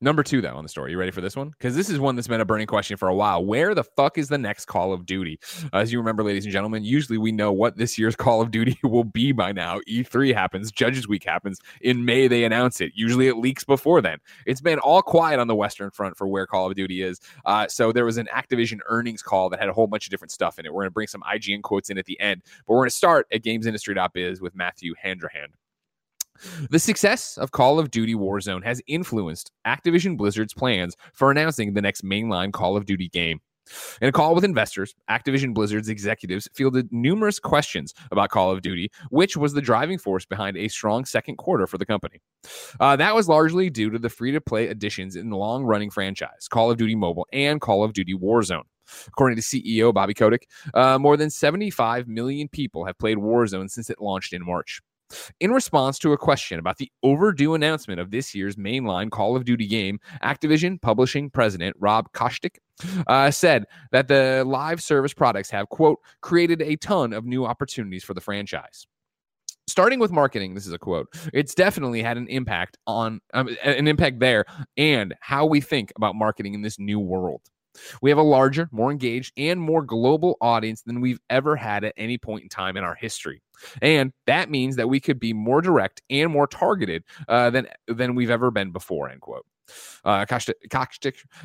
[0.00, 0.92] Number two, though, on the story.
[0.92, 1.50] You ready for this one?
[1.50, 3.44] Because this is one that's been a burning question for a while.
[3.44, 5.40] Where the fuck is the next Call of Duty?
[5.72, 8.78] As you remember, ladies and gentlemen, usually we know what this year's Call of Duty
[8.84, 9.80] will be by now.
[9.88, 11.58] E3 happens, Judges Week happens.
[11.80, 12.92] In May, they announce it.
[12.94, 14.18] Usually it leaks before then.
[14.46, 17.20] It's been all quiet on the Western front for where Call of Duty is.
[17.44, 20.30] Uh, so there was an Activision earnings call that had a whole bunch of different
[20.30, 20.72] stuff in it.
[20.72, 22.96] We're going to bring some IGN quotes in at the end, but we're going to
[22.96, 25.48] start at gamesindustry.biz with Matthew Handrahan.
[26.70, 31.82] The success of Call of Duty Warzone has influenced Activision Blizzard's plans for announcing the
[31.82, 33.40] next mainline Call of Duty game.
[34.00, 38.90] In a call with investors, Activision Blizzard's executives fielded numerous questions about Call of Duty,
[39.10, 42.20] which was the driving force behind a strong second quarter for the company.
[42.80, 45.90] Uh, that was largely due to the free to play additions in the long running
[45.90, 48.64] franchise, Call of Duty Mobile and Call of Duty Warzone.
[49.08, 53.90] According to CEO Bobby Kotick, uh, more than 75 million people have played Warzone since
[53.90, 54.80] it launched in March.
[55.40, 59.44] In response to a question about the overdue announcement of this year's mainline Call of
[59.44, 62.56] Duty game, Activision Publishing President Rob Kostich
[63.06, 68.04] uh, said that the live service products have, quote, created a ton of new opportunities
[68.04, 68.86] for the franchise.
[69.66, 73.86] Starting with marketing this is a quote it's definitely had an impact on um, an
[73.86, 74.46] impact there
[74.78, 77.42] and how we think about marketing in this new world
[78.02, 81.94] we have a larger more engaged and more global audience than we've ever had at
[81.96, 83.42] any point in time in our history
[83.82, 88.14] and that means that we could be more direct and more targeted uh, than than
[88.14, 89.08] we've ever been before.
[89.08, 89.46] End quote.
[90.02, 90.24] Uh,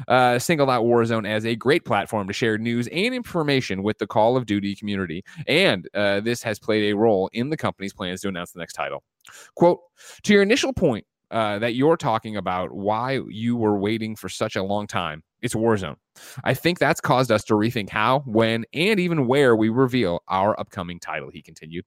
[0.07, 4.07] uh, singled out Warzone as a great platform to share news and information with the
[4.07, 8.21] Call of Duty community, and uh, this has played a role in the company's plans
[8.21, 9.03] to announce the next title.
[9.55, 9.79] Quote
[10.23, 14.55] To your initial point uh, that you're talking about why you were waiting for such
[14.55, 15.23] a long time.
[15.41, 15.97] It's Warzone.
[16.43, 20.57] I think that's caused us to rethink how, when, and even where we reveal our
[20.57, 21.85] upcoming title, he continued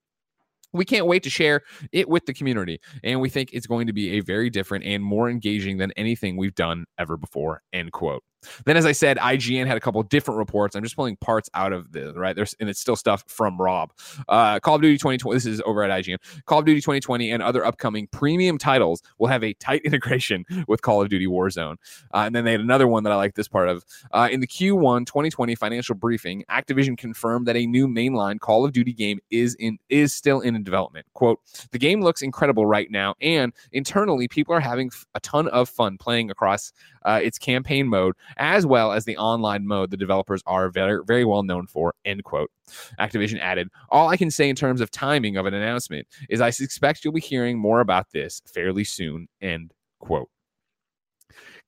[0.72, 2.80] we can't wait to share it with the community.
[3.02, 6.36] And we think it's going to be a very different and more engaging than anything
[6.36, 7.62] we've done ever before.
[7.72, 8.22] End quote.
[8.64, 10.76] Then, as I said, IGN had a couple different reports.
[10.76, 13.92] I'm just pulling parts out of the right there's and it's still stuff from Rob.
[14.28, 15.36] Uh, Call of Duty 2020.
[15.36, 16.18] This is over at IGN.
[16.44, 20.82] Call of Duty 2020 and other upcoming premium titles will have a tight integration with
[20.82, 21.76] Call of Duty Warzone.
[22.14, 23.84] Uh, and then they had another one that I like this part of.
[24.12, 28.72] Uh, in the Q1 2020 financial briefing, Activision confirmed that a new mainline Call of
[28.72, 31.06] Duty game is in is still in development.
[31.14, 31.40] Quote:
[31.72, 35.98] The game looks incredible right now, and internally, people are having a ton of fun
[35.98, 36.72] playing across
[37.04, 41.24] uh, its campaign mode as well as the online mode the developers are very, very
[41.24, 42.50] well known for, end quote.
[42.98, 46.50] Activision added, All I can say in terms of timing of an announcement is I
[46.50, 50.28] suspect you'll be hearing more about this fairly soon, end quote.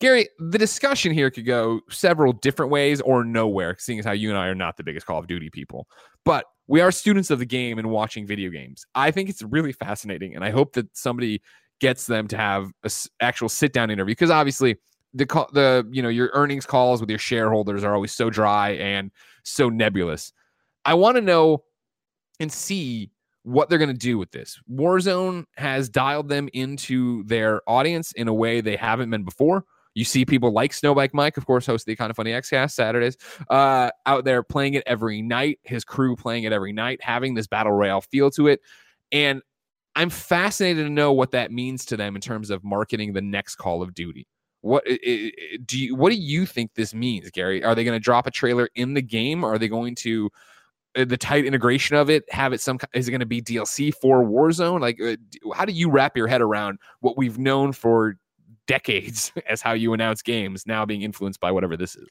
[0.00, 4.28] Gary, the discussion here could go several different ways or nowhere, seeing as how you
[4.28, 5.88] and I are not the biggest Call of Duty people.
[6.24, 8.84] But we are students of the game and watching video games.
[8.94, 11.42] I think it's really fascinating, and I hope that somebody
[11.80, 14.76] gets them to have an actual sit down interview because obviously
[15.14, 19.10] the the you know your earnings calls with your shareholders are always so dry and
[19.42, 20.32] so nebulous.
[20.84, 21.64] I want to know
[22.40, 23.10] and see
[23.42, 24.60] what they're going to do with this.
[24.70, 29.64] Warzone has dialed them into their audience in a way they haven't been before.
[29.94, 33.16] You see people like Snowbike Mike, of course, host the Kind of Funny Xcast Saturdays,
[33.50, 35.58] uh, out there playing it every night.
[35.62, 38.60] His crew playing it every night, having this battle royale feel to it,
[39.10, 39.42] and
[39.96, 43.56] I'm fascinated to know what that means to them in terms of marketing the next
[43.56, 44.28] Call of Duty.
[44.60, 47.62] What do you what do you think this means, Gary?
[47.62, 49.44] Are they going to drop a trailer in the game?
[49.44, 50.30] Are they going to
[50.96, 53.94] uh, the tight integration of it have it some is it going to be DLC
[53.94, 54.80] for Warzone?
[54.80, 55.16] Like uh,
[55.54, 58.16] how do you wrap your head around what we've known for
[58.66, 62.08] decades as how you announce games now being influenced by whatever this is?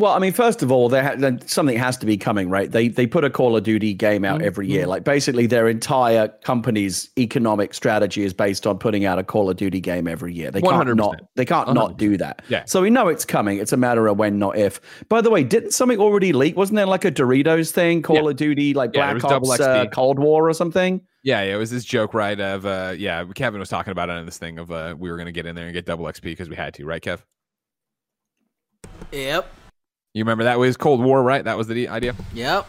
[0.00, 2.70] Well, I mean, first of all, ha- something has to be coming, right?
[2.70, 4.46] They they put a Call of Duty game out mm-hmm.
[4.46, 4.86] every year.
[4.86, 9.56] Like basically, their entire company's economic strategy is based on putting out a Call of
[9.58, 10.50] Duty game every year.
[10.50, 10.96] They can't 100%.
[10.96, 11.74] not they can't 100%.
[11.74, 12.42] not do that.
[12.48, 12.64] Yeah.
[12.64, 13.58] So we know it's coming.
[13.58, 14.80] It's a matter of when, not if.
[15.10, 16.56] By the way, didn't something already leak?
[16.56, 18.30] Wasn't there like a Doritos thing, Call yeah.
[18.30, 21.02] of Duty, like yeah, Black Ops, uh, Cold War or something?
[21.22, 22.40] Yeah, yeah, it was this joke, right?
[22.40, 25.16] Of uh, yeah, Kevin was talking about it in this thing of uh, we were
[25.16, 27.20] going to get in there and get double XP because we had to, right, Kev?
[29.12, 29.59] Yep.
[30.14, 31.44] You remember that was Cold War, right?
[31.44, 32.14] That was the idea.
[32.34, 32.66] Yep.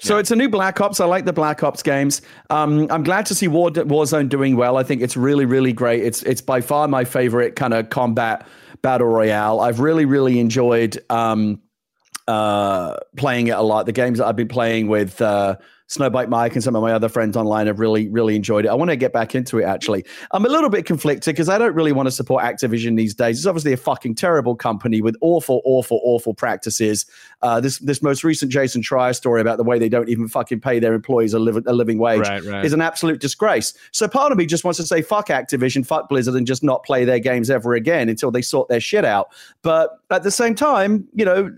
[0.00, 0.20] So yeah.
[0.20, 0.98] it's a new Black Ops.
[1.00, 2.22] I like the Black Ops games.
[2.50, 4.76] Um, I'm glad to see War, Warzone doing well.
[4.76, 6.02] I think it's really, really great.
[6.02, 8.46] It's it's by far my favorite kind of combat
[8.82, 9.60] battle royale.
[9.60, 11.60] I've really, really enjoyed um,
[12.26, 13.86] uh, playing it a lot.
[13.86, 15.56] The games that I've been playing with uh,
[15.92, 18.68] Snowbike Mike and some of my other friends online have really, really enjoyed it.
[18.68, 20.04] I want to get back into it actually.
[20.30, 23.38] I'm a little bit conflicted because I don't really want to support Activision these days.
[23.38, 27.04] It's obviously a fucking terrible company with awful, awful, awful practices.
[27.42, 30.60] Uh, this this most recent Jason Schreier story about the way they don't even fucking
[30.60, 32.64] pay their employees a, live, a living wage right, right.
[32.64, 33.74] is an absolute disgrace.
[33.90, 36.84] So part of me just wants to say fuck Activision, fuck Blizzard, and just not
[36.84, 39.28] play their games ever again until they sort their shit out.
[39.60, 41.54] But at the same time, you know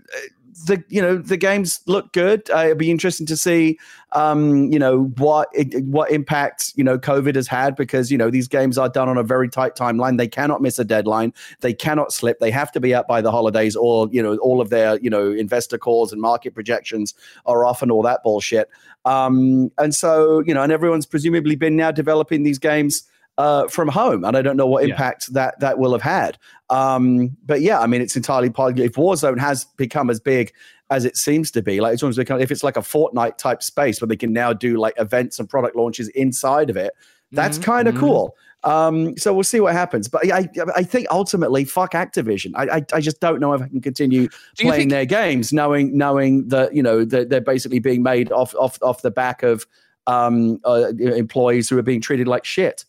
[0.65, 2.49] the you know the games look good.
[2.49, 3.77] Uh, it'll be interesting to see
[4.13, 5.49] um, you know what
[5.83, 9.17] what impact you know COVID has had because you know these games are done on
[9.17, 10.17] a very tight timeline.
[10.17, 11.33] They cannot miss a deadline.
[11.59, 12.39] They cannot slip.
[12.39, 15.09] They have to be out by the holidays, or you know all of their you
[15.09, 17.13] know investor calls and market projections
[17.45, 18.69] are off and all that bullshit.
[19.03, 23.03] Um, and so you know, and everyone's presumably been now developing these games
[23.37, 25.33] uh, from home, and I don't know what impact yeah.
[25.33, 26.37] that that will have had.
[26.69, 28.81] Um, but yeah, I mean, it's entirely possible.
[28.81, 30.53] If Warzone has become as big
[30.89, 33.61] as it seems to be, like it's almost become if it's like a Fortnite type
[33.61, 36.93] space where they can now do like events and product launches inside of it,
[37.31, 37.71] that's mm-hmm.
[37.71, 38.05] kind of mm-hmm.
[38.05, 38.37] cool.
[38.63, 40.07] Um, so we'll see what happens.
[40.07, 42.51] But I, I think ultimately, fuck Activision.
[42.55, 45.95] I, I, I just don't know if I can continue playing think- their games, knowing
[45.95, 49.67] knowing that you know that they're basically being made off off off the back of
[50.07, 52.85] um, uh, employees who are being treated like shit.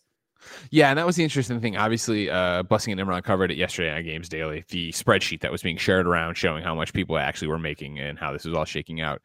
[0.71, 1.77] Yeah, and that was the interesting thing.
[1.77, 4.63] Obviously, uh, Blessing and Imran covered it yesterday on Games Daily.
[4.69, 8.17] The spreadsheet that was being shared around showing how much people actually were making and
[8.17, 9.21] how this was all shaking out.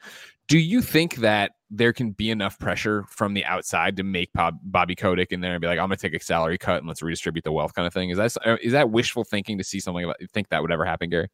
[0.49, 4.59] Do you think that there can be enough pressure from the outside to make Bob,
[4.63, 6.89] Bobby Kotick in there and be like, "I'm going to take a salary cut and
[6.89, 8.11] let's redistribute the wealth," kind of thing?
[8.11, 10.17] Is that uh, that wishful thinking to see something about?
[10.33, 11.29] Think that would ever happen, Gary?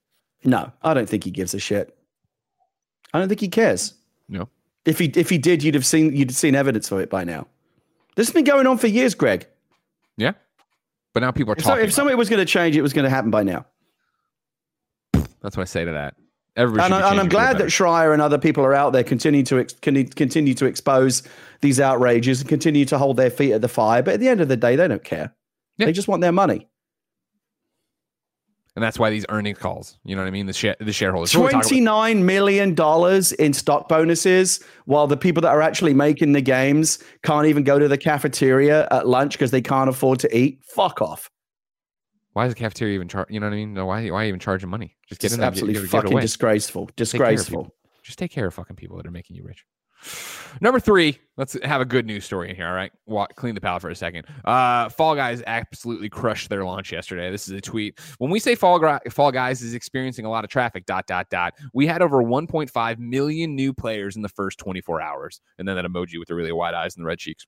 [0.44, 1.96] No, I don't think he gives a shit.
[3.12, 3.94] I don't think he cares.
[4.28, 4.48] No.
[4.84, 7.24] If he if he did, you'd have seen you'd have seen evidence of it by
[7.24, 7.46] now.
[8.14, 9.46] This has been going on for years, Greg.
[10.18, 10.32] Yeah.
[11.14, 11.80] But now people are if talking.
[11.80, 13.64] So, if somebody was going to change, it was going to happen by now.
[15.40, 16.14] That's what I say to that.
[16.56, 19.44] Everybody and, I, and I'm glad that Schreier and other people are out there continue
[19.44, 21.22] to ex- continue to expose
[21.60, 24.02] these outrages and continue to hold their feet at the fire.
[24.02, 25.32] But at the end of the day, they don't care.
[25.76, 25.86] Yeah.
[25.86, 26.66] They just want their money
[28.78, 29.98] and that's why these earnings calls.
[30.04, 30.46] You know what I mean?
[30.46, 31.32] The share, the shareholders.
[31.32, 36.40] Twenty nine million dollars in stock bonuses, while the people that are actually making the
[36.40, 40.62] games can't even go to the cafeteria at lunch because they can't afford to eat.
[40.62, 41.28] Fuck off.
[42.34, 43.28] Why is the cafeteria even charge?
[43.30, 43.74] You know what I mean?
[43.74, 44.08] No, why?
[44.10, 44.96] Why even charging money?
[45.08, 46.88] Just get it's in absolutely get, get, fucking disgraceful.
[46.94, 47.74] Disgraceful.
[48.04, 49.64] Just take care of fucking people that are making you rich.
[50.60, 52.66] Number three, let's have a good news story in here.
[52.66, 54.26] All right, Walk, clean the palate for a second.
[54.44, 57.30] Uh, Fall Guys absolutely crushed their launch yesterday.
[57.30, 57.98] This is a tweet.
[58.18, 61.54] When we say Fall, Fall Guys is experiencing a lot of traffic, dot dot dot.
[61.72, 65.84] We had over 1.5 million new players in the first 24 hours, and then that
[65.84, 67.46] emoji with the really wide eyes and the red cheeks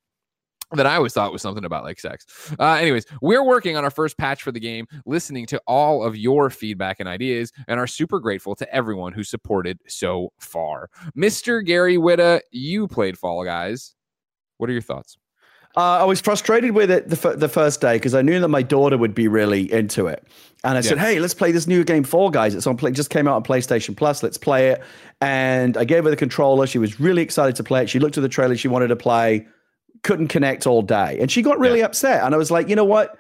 [0.73, 2.53] that I always thought was something about like sex.
[2.59, 6.17] Uh, anyways, we're working on our first patch for the game, listening to all of
[6.17, 10.89] your feedback and ideas, and are super grateful to everyone who supported so far.
[11.17, 11.65] Mr.
[11.65, 13.95] Gary Whitta, you played Fall Guys.
[14.59, 15.17] What are your thoughts?
[15.77, 18.49] Uh, I was frustrated with it the, f- the first day because I knew that
[18.49, 20.27] my daughter would be really into it.
[20.65, 22.57] And I said, "Hey, let's play this new game, Fall Guys.
[22.57, 22.91] It's on play.
[22.91, 24.23] Just came out on PlayStation Plus.
[24.23, 24.83] Let's play it."
[25.21, 26.67] And I gave her the controller.
[26.67, 27.89] She was really excited to play it.
[27.89, 28.57] She looked at the trailer.
[28.57, 29.47] She wanted to play
[30.03, 31.19] couldn't connect all day.
[31.21, 31.87] And she got really yeah.
[31.87, 32.25] upset.
[32.25, 33.17] And I was like, you know what?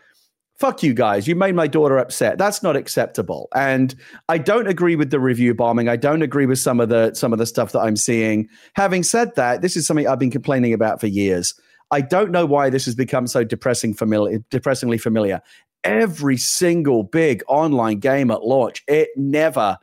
[0.58, 1.26] Fuck you guys.
[1.26, 2.36] You made my daughter upset.
[2.36, 3.48] That's not acceptable.
[3.54, 3.94] And
[4.28, 5.88] I don't agree with the review bombing.
[5.88, 8.46] I don't agree with some of the some of the stuff that I'm seeing.
[8.74, 11.54] Having said that, this is something I've been complaining about for years.
[11.90, 15.40] I don't know why this has become so depressing familiar, depressingly familiar.
[15.82, 19.78] Every single big online game at launch, it never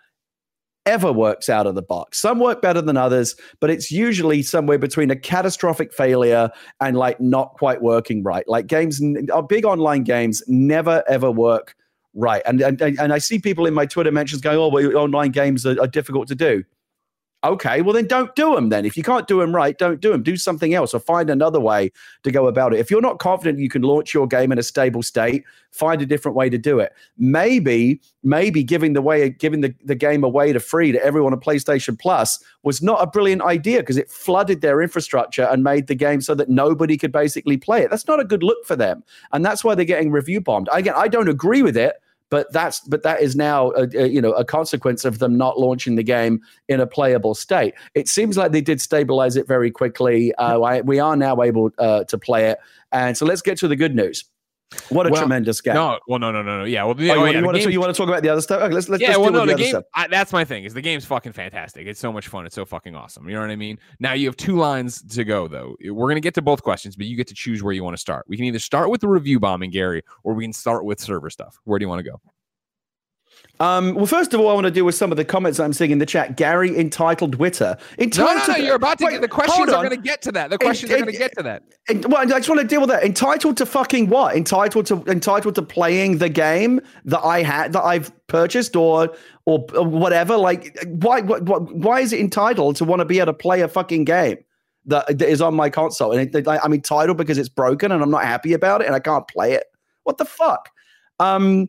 [0.88, 2.20] ever works out of the box.
[2.20, 7.20] Some work better than others, but it's usually somewhere between a catastrophic failure and like
[7.20, 8.48] not quite working right.
[8.48, 11.76] Like games, our uh, big online games never ever work
[12.16, 12.42] right.
[12.46, 15.66] And and, and I see people in my Twitter mentions going, "Oh, well, online games
[15.66, 16.64] are, are difficult to do."
[17.48, 18.86] Okay, well then don't do them then.
[18.86, 20.22] If you can't do them right, don't do them.
[20.22, 22.80] Do something else or find another way to go about it.
[22.82, 26.06] If you're not confident you can launch your game in a stable state, find a
[26.06, 26.92] different way to do it.
[27.18, 31.40] Maybe, maybe giving the way giving the, the game away to free to everyone on
[31.40, 35.96] PlayStation Plus was not a brilliant idea because it flooded their infrastructure and made the
[35.96, 37.90] game so that nobody could basically play it.
[37.90, 39.06] That's not a good look for them.
[39.32, 40.68] And that's why they're getting review bombed.
[40.74, 41.96] Again, I don't agree with it
[42.30, 45.60] but that's but that is now a, a, you know a consequence of them not
[45.60, 47.74] launching the game in a playable state.
[47.96, 50.34] It seems like they did stabilize it very quickly.
[50.36, 52.60] Uh, I, we are now able uh, to play it,
[52.92, 54.26] and so let's get to the good news.
[54.90, 55.76] What a well, tremendous game!
[55.76, 56.64] No, well, no, no, no, no.
[56.66, 58.28] Yeah, well, oh, you, oh, yeah, you, want to, you, want to, talk about the
[58.28, 58.62] other stuff?
[58.64, 59.10] Okay, let's let's yeah.
[59.10, 59.82] Let's well, no, the, the game.
[59.96, 60.66] I, that's my thing.
[60.66, 61.88] Is the game's fucking fantastic.
[61.88, 62.46] It's so much fun.
[62.46, 63.30] It's so fucking awesome.
[63.30, 63.80] You know what I mean?
[64.02, 65.78] Now you have two lines to go though.
[65.86, 68.02] We're gonna get to both questions, but you get to choose where you want to
[68.02, 68.26] start.
[68.28, 71.30] We can either start with the review bombing, Gary, or we can start with server
[71.30, 71.58] stuff.
[71.64, 72.22] Where do you want to go?
[73.60, 75.74] Um, well, first of all, I want to deal with some of the comments I'm
[75.74, 76.38] seeing in the chat.
[76.38, 77.80] Gary entitled Whitta.
[77.98, 78.66] Entitled no, no, no.
[78.66, 80.50] You're about to wait, get the questions are going to get to that.
[80.52, 81.64] The questions are going to get to that.
[82.08, 83.04] well, I just want to deal with that.
[83.04, 84.36] Entitled to fucking what?
[84.36, 89.66] Entitled to entitled to playing the game that I had that I've purchased or or,
[89.74, 90.38] or whatever.
[90.38, 93.68] Like, why, why why is it entitled to want to be able to play a
[93.68, 94.38] fucking game?
[94.86, 98.10] That, that is on my console, and it, I'm entitled because it's broken, and I'm
[98.10, 99.66] not happy about it, and I can't play it.
[100.04, 100.70] What the fuck?
[101.20, 101.68] Um,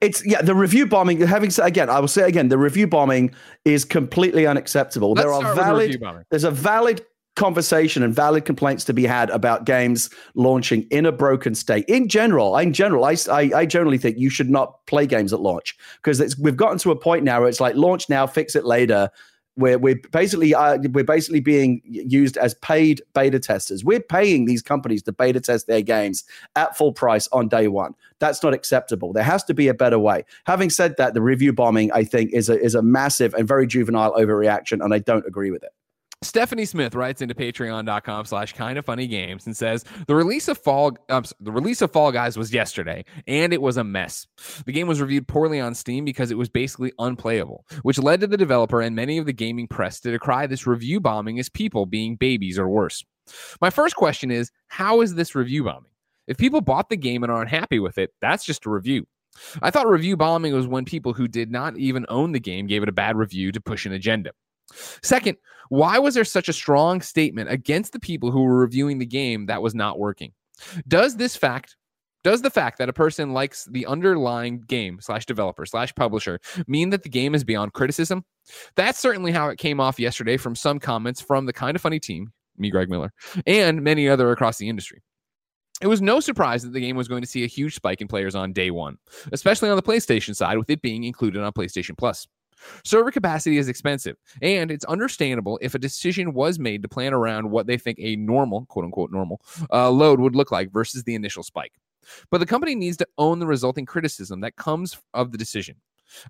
[0.00, 1.20] it's yeah, the review bombing.
[1.20, 3.34] Having said again, I will say again, the review bombing
[3.64, 5.12] is completely unacceptable.
[5.12, 6.02] Let's there are valid.
[6.30, 7.04] There's a valid
[7.36, 11.84] conversation and valid complaints to be had about games launching in a broken state.
[11.86, 15.40] In general, in general, I, I, I generally think you should not play games at
[15.40, 18.64] launch because we've gotten to a point now where it's like launch now, fix it
[18.64, 19.10] later
[19.56, 23.84] we're, we're basically uh, we're basically being used as paid beta testers.
[23.84, 26.24] We're paying these companies to beta test their games
[26.56, 27.94] at full price on day one.
[28.18, 29.12] That's not acceptable.
[29.12, 30.24] There has to be a better way.
[30.44, 33.66] Having said that, the review bombing I think is a is a massive and very
[33.66, 35.70] juvenile overreaction, and I don't agree with it.
[36.26, 40.58] Stephanie Smith writes into patreon.com slash kind of funny games and says the release of
[40.58, 44.26] fall um, the release of Fall Guys was yesterday and it was a mess.
[44.66, 48.26] The game was reviewed poorly on Steam because it was basically unplayable, which led to
[48.26, 51.86] the developer and many of the gaming press to decry this review bombing as people
[51.86, 53.04] being babies or worse.
[53.60, 55.90] My first question is how is this review bombing?
[56.26, 59.06] If people bought the game and are unhappy with it, that's just a review.
[59.62, 62.82] I thought review bombing was when people who did not even own the game gave
[62.82, 64.32] it a bad review to push an agenda.
[65.02, 65.36] Second,
[65.68, 69.46] why was there such a strong statement against the people who were reviewing the game
[69.46, 70.32] that was not working?
[70.88, 71.76] Does this fact
[72.26, 76.90] does the fact that a person likes the underlying game slash developer slash publisher mean
[76.90, 78.24] that the game is beyond criticism?
[78.74, 82.00] That's certainly how it came off yesterday from some comments from the kind of funny
[82.00, 83.12] team, me, Greg Miller,
[83.46, 85.04] and many other across the industry.
[85.80, 88.08] It was no surprise that the game was going to see a huge spike in
[88.08, 88.98] players on day one,
[89.30, 92.26] especially on the PlayStation side, with it being included on PlayStation Plus.
[92.84, 97.50] Server capacity is expensive, and it's understandable if a decision was made to plan around
[97.50, 99.40] what they think a normal, quote unquote, normal
[99.72, 101.72] uh, load would look like versus the initial spike.
[102.30, 105.76] But the company needs to own the resulting criticism that comes of the decision.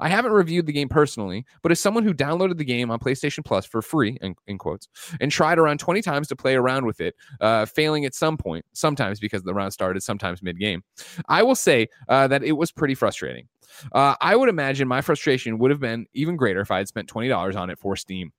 [0.00, 3.44] I haven't reviewed the game personally, but as someone who downloaded the game on PlayStation
[3.44, 4.88] Plus for free, in, in quotes,
[5.20, 8.64] and tried around 20 times to play around with it, uh, failing at some point,
[8.72, 10.82] sometimes because the round started, sometimes mid game,
[11.28, 13.48] I will say uh, that it was pretty frustrating.
[13.92, 17.08] Uh, I would imagine my frustration would have been even greater if I had spent
[17.08, 18.32] $20 on it for Steam.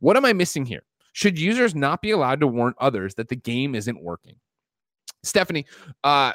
[0.00, 0.84] What am I missing here?
[1.12, 4.36] Should users not be allowed to warn others that the game isn't working?
[5.22, 5.66] Stephanie,
[6.02, 6.32] uh,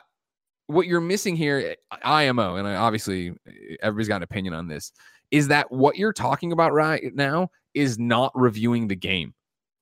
[0.69, 3.33] what you're missing here, IMO, and obviously
[3.81, 4.91] everybody's got an opinion on this,
[5.31, 9.33] is that what you're talking about right now is not reviewing the game.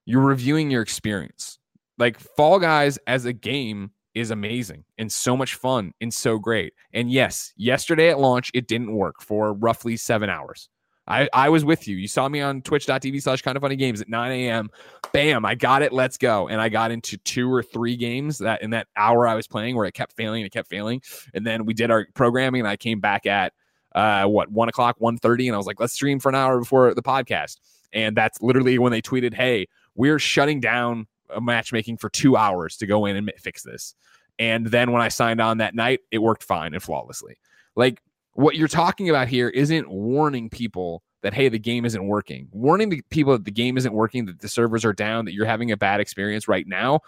[0.06, 1.60] You're reviewing your experience.
[1.98, 6.74] Like Fall Guys as a game is amazing and so much fun and so great.
[6.94, 10.70] And yes, yesterday at launch, it didn't work for roughly seven hours.
[11.08, 11.95] I, I was with you.
[11.95, 14.70] You saw me on twitch.tv slash kind of funny games at 9 a.m.
[15.14, 15.93] Bam, I got it.
[15.93, 16.47] Let's go.
[16.47, 19.76] And I got into two or three games that in that hour I was playing
[19.76, 21.01] where it kept failing and it kept failing.
[21.34, 23.53] And then we did our programming and I came back at
[23.95, 26.93] uh what one o'clock, 1.30, and I was like, let's stream for an hour before
[26.93, 27.58] the podcast.
[27.93, 31.08] And that's literally when they tweeted, Hey, we're shutting down
[31.41, 33.95] matchmaking for two hours to go in and fix this.
[34.39, 37.38] And then when I signed on that night, it worked fine and flawlessly.
[37.76, 38.01] Like
[38.38, 42.48] what you're talking about here isn't warning people that hey the game isn't working.
[42.52, 45.48] Warning the people that the game isn't working that the servers are down that you're
[45.48, 47.00] having a bad experience right now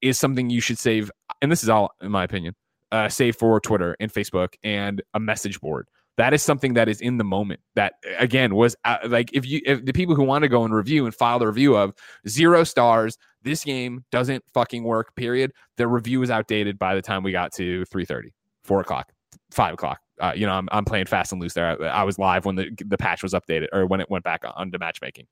[0.00, 1.10] is something you should save
[1.42, 2.54] and this is all in my opinion
[2.92, 5.88] uh, save for twitter and facebook and a message board.
[6.16, 9.60] That is something that is in the moment that again was uh, like if you
[9.66, 11.92] if the people who want to go and review and file the review of
[12.28, 15.52] zero stars this game doesn't fucking work period.
[15.76, 18.30] The review is outdated by the time we got to 3.30
[18.62, 19.12] 4 o'clock
[19.50, 21.82] 5 o'clock uh, you know, I'm, I'm playing fast and loose there.
[21.82, 24.42] I, I, was live when the the patch was updated or when it went back
[24.44, 25.26] on to matchmaking.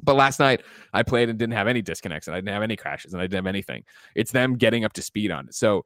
[0.00, 0.62] But last night
[0.92, 3.24] I played and didn't have any disconnects and I didn't have any crashes and I
[3.24, 3.84] didn't have anything.
[4.14, 5.54] It's them getting up to speed on it.
[5.54, 5.84] So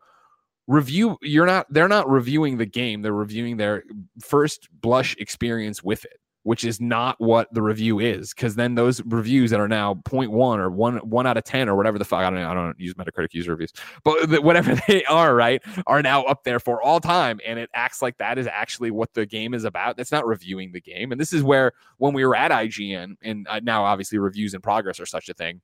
[0.69, 3.83] review you're not they're not reviewing the game they're reviewing their
[4.21, 9.01] first blush experience with it which is not what the review is because then those
[9.07, 12.21] reviews that are now 0.1 or 1 1 out of 10 or whatever the fuck
[12.21, 13.73] I don't I don't use Metacritic user reviews
[14.03, 18.03] but whatever they are right are now up there for all time and it acts
[18.03, 19.97] like that is actually what the game is about.
[19.97, 23.47] That's not reviewing the game and this is where when we were at IGN and
[23.49, 25.61] uh, now obviously reviews in progress are such a thing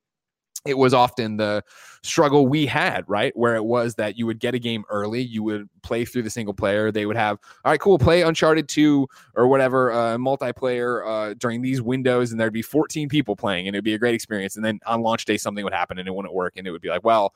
[0.66, 1.62] it was often the
[2.02, 3.36] struggle we had, right?
[3.36, 6.30] Where it was that you would get a game early, you would play through the
[6.30, 6.90] single player.
[6.90, 11.62] They would have, all right, cool, play Uncharted 2 or whatever, uh, multiplayer uh, during
[11.62, 14.56] these windows, and there'd be 14 people playing, and it'd be a great experience.
[14.56, 16.54] And then on launch day, something would happen and it wouldn't work.
[16.56, 17.34] And it would be like, well,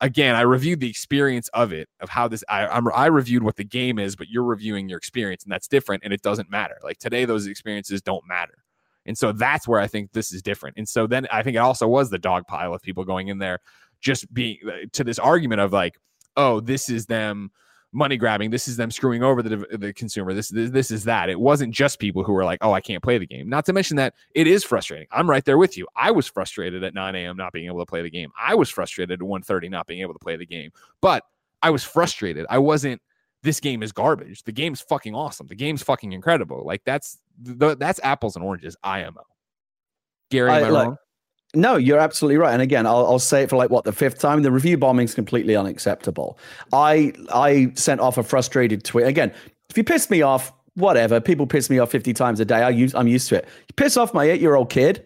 [0.00, 3.56] again, I reviewed the experience of it, of how this, I, I'm, I reviewed what
[3.56, 6.78] the game is, but you're reviewing your experience, and that's different, and it doesn't matter.
[6.82, 8.54] Like today, those experiences don't matter.
[9.06, 10.76] And so that's where I think this is different.
[10.76, 13.38] And so then I think it also was the dog pile of people going in
[13.38, 13.60] there
[14.00, 15.98] just being uh, to this argument of like,
[16.36, 17.50] oh, this is them
[17.92, 18.50] money grabbing.
[18.50, 20.32] This is them screwing over the, the consumer.
[20.32, 21.28] This, this, this is that.
[21.28, 23.48] It wasn't just people who were like, oh, I can't play the game.
[23.48, 25.08] Not to mention that it is frustrating.
[25.10, 25.86] I'm right there with you.
[25.96, 27.36] I was frustrated at 9 a.m.
[27.36, 28.30] not being able to play the game.
[28.40, 30.70] I was frustrated at 1:30 not being able to play the game.
[31.00, 31.24] But
[31.62, 32.46] I was frustrated.
[32.48, 33.02] I wasn't
[33.42, 34.42] this game is garbage.
[34.44, 35.46] The game's fucking awesome.
[35.46, 36.64] The game's fucking incredible.
[36.64, 38.76] Like that's the, that's apples and oranges.
[38.82, 39.22] IMO.
[40.30, 40.96] Gary, am I, I wrong?
[41.54, 42.52] No, you're absolutely right.
[42.52, 44.42] And again, I'll, I'll, say it for like what the fifth time.
[44.42, 46.38] The review bombing is completely unacceptable.
[46.72, 49.06] I I sent off a frustrated tweet.
[49.06, 49.32] Again,
[49.68, 51.20] if you piss me off, whatever.
[51.20, 52.62] People piss me off 50 times a day.
[52.62, 53.48] I use I'm used to it.
[53.68, 55.04] You piss off my eight year old kid.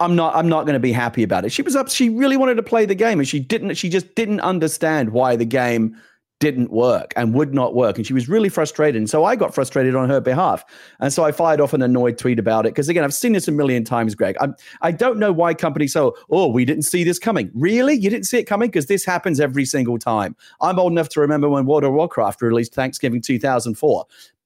[0.00, 1.50] I'm not I'm not going to be happy about it.
[1.50, 1.88] She was up.
[1.88, 3.74] She really wanted to play the game, and she didn't.
[3.74, 5.96] She just didn't understand why the game
[6.40, 7.96] didn't work and would not work.
[7.96, 8.96] And she was really frustrated.
[8.96, 10.64] And so I got frustrated on her behalf.
[11.00, 12.70] And so I fired off an annoyed tweet about it.
[12.70, 14.36] Because again, I've seen this a million times, Greg.
[14.40, 17.50] I'm, I don't know why companies say, oh, we didn't see this coming.
[17.54, 17.94] Really?
[17.94, 18.68] You didn't see it coming?
[18.68, 20.36] Because this happens every single time.
[20.60, 24.04] I'm old enough to remember when World of Warcraft released Thanksgiving 2004.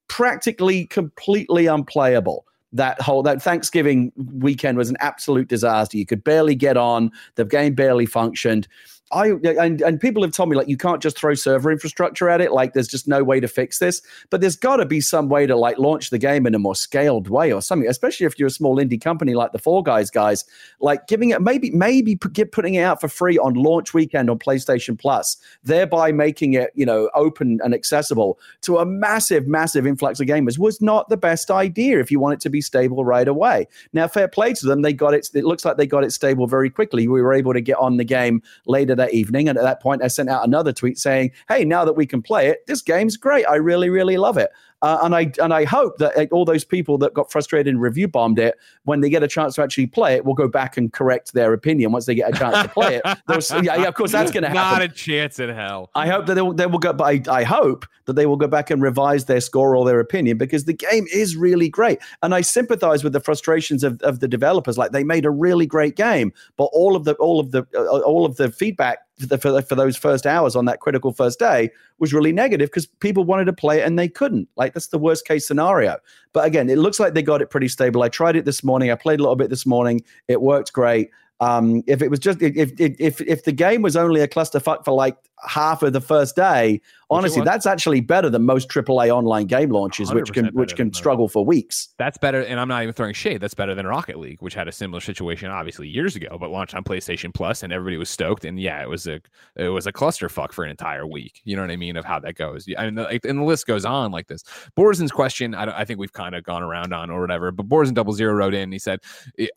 [0.09, 5.97] Practically completely unplayable that whole that Thanksgiving weekend was an absolute disaster.
[5.97, 7.11] You could barely get on.
[7.37, 8.69] The game barely functioned.
[9.11, 12.41] I and, and people have told me like you can't just throw server infrastructure at
[12.41, 12.53] it.
[12.53, 14.03] Like there's just no way to fix this.
[14.31, 16.75] But there's got to be some way to like launch the game in a more
[16.75, 17.89] scaled way or something.
[17.89, 20.45] Especially if you're a small indie company like the Fall Guys guys,
[20.81, 24.39] like giving it maybe maybe get putting it out for free on launch weekend on
[24.39, 30.21] PlayStation Plus, thereby making it you know open and accessible to a massive massive influx
[30.21, 33.29] of gamers was not the best idea if you want it to be stable right
[33.29, 33.67] away.
[33.93, 35.31] Now fair play to them, they got it.
[35.35, 37.09] It looks like they got it stable very quickly.
[37.09, 39.49] We were able to get on the game later that evening.
[39.49, 42.23] And at that point, I sent out another tweet saying, Hey, now that we can
[42.23, 43.47] play it, this game's great.
[43.47, 44.51] I really, really love it.
[44.81, 47.81] Uh, and I and I hope that uh, all those people that got frustrated and
[47.81, 50.77] review bombed it, when they get a chance to actually play it, will go back
[50.77, 53.03] and correct their opinion once they get a chance to play it.
[53.65, 54.79] yeah, yeah, of course, that's going to happen.
[54.79, 55.91] Not a chance in hell.
[55.95, 56.93] I hope that they will, they will go.
[56.93, 60.01] But I, I hope that they will go back and revise their score or their
[60.01, 61.99] opinion because the game is really great.
[62.23, 64.79] And I sympathize with the frustrations of, of the developers.
[64.79, 67.99] Like they made a really great game, but all of the all of the uh,
[68.01, 72.13] all of the feedback for, for, those first hours on that critical first day was
[72.13, 74.49] really negative because people wanted to play it and they couldn't.
[74.57, 75.97] Like that's the worst case scenario.
[76.33, 78.03] But again, it looks like they got it pretty stable.
[78.03, 78.91] I tried it this morning.
[78.91, 80.03] I played a little bit this morning.
[80.29, 81.11] It worked great.
[81.41, 84.93] Um, if it was just if if if the game was only a clusterfuck for
[84.93, 85.17] like
[85.47, 86.81] half of the first day,
[87.11, 91.29] honestly, that's actually better than most AAA online game launches, which can which can struggle
[91.29, 91.89] for weeks.
[91.99, 93.41] That's better, and I'm not even throwing shade.
[93.41, 96.75] That's better than Rocket League, which had a similar situation, obviously years ago, but launched
[96.75, 98.45] on PlayStation Plus, and everybody was stoked.
[98.45, 99.21] And yeah, it was a
[99.57, 101.41] it was a clusterfuck for an entire week.
[101.45, 102.67] You know what I mean of how that goes.
[102.77, 104.43] I mean, the, and the list goes on like this.
[104.77, 107.95] Borzen's question, I, I think we've kind of gone around on or whatever, but Borzen
[107.95, 108.73] Double Zero wrote in.
[108.73, 109.01] He said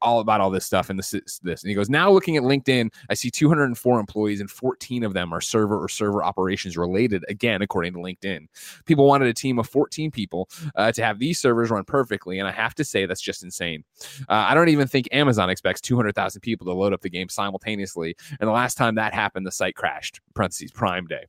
[0.02, 1.12] all about all this stuff and this
[1.44, 5.14] this and he goes, Now looking at LinkedIn, I see 204 employees and 14 of
[5.14, 5.42] them are
[5.72, 8.48] server or server operations related, again, according to LinkedIn.
[8.86, 12.40] People wanted a team of 14 people uh, to have these servers run perfectly.
[12.40, 13.84] And I have to say, that's just insane.
[14.30, 18.16] Uh, I don't even think Amazon expects 200,000 people to load up the game simultaneously.
[18.40, 21.26] And the last time that happened, the site crashed, parentheses, Prime Day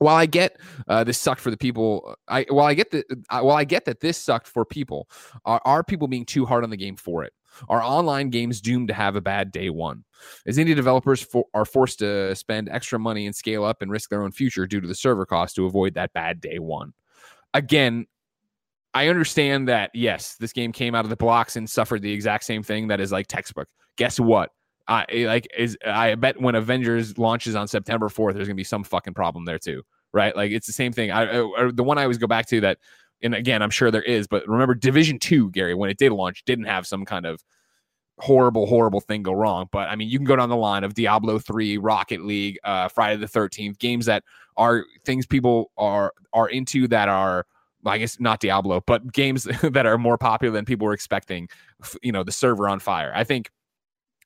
[0.00, 3.40] while I get uh, this sucked for the people, I while I get that uh,
[3.40, 5.08] while I get that this sucked for people,
[5.44, 7.32] are, are people being too hard on the game for it?
[7.68, 10.04] Are online games doomed to have a bad day one?
[10.46, 14.10] As indie developers for, are forced to spend extra money and scale up and risk
[14.10, 16.92] their own future due to the server cost to avoid that bad day one.
[17.54, 18.06] Again,
[18.94, 22.44] I understand that yes, this game came out of the blocks and suffered the exact
[22.44, 23.68] same thing that is like textbook.
[23.96, 24.50] Guess what?
[24.86, 28.64] I eh, like is I bet when Avengers launches on September 4th, there's gonna be
[28.64, 29.82] some fucking problem there too
[30.12, 30.34] right?
[30.34, 31.10] Like it's the same thing.
[31.10, 32.78] I, I the one I always go back to that,
[33.22, 36.44] and again, I'm sure there is, but remember Division Two, Gary, when it did launch,
[36.44, 37.42] didn't have some kind of
[38.18, 39.68] horrible, horrible thing go wrong.
[39.70, 42.88] But I mean, you can go down the line of Diablo 3, Rocket League, uh,
[42.88, 44.24] Friday the 13th, games that
[44.56, 47.46] are things people are are into that are
[47.86, 51.48] I guess not Diablo, but games that are more popular than people were expecting.
[52.02, 53.12] You know, the server on fire.
[53.14, 53.50] I think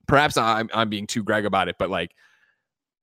[0.07, 2.12] perhaps I'm I'm being too Greg about it, but like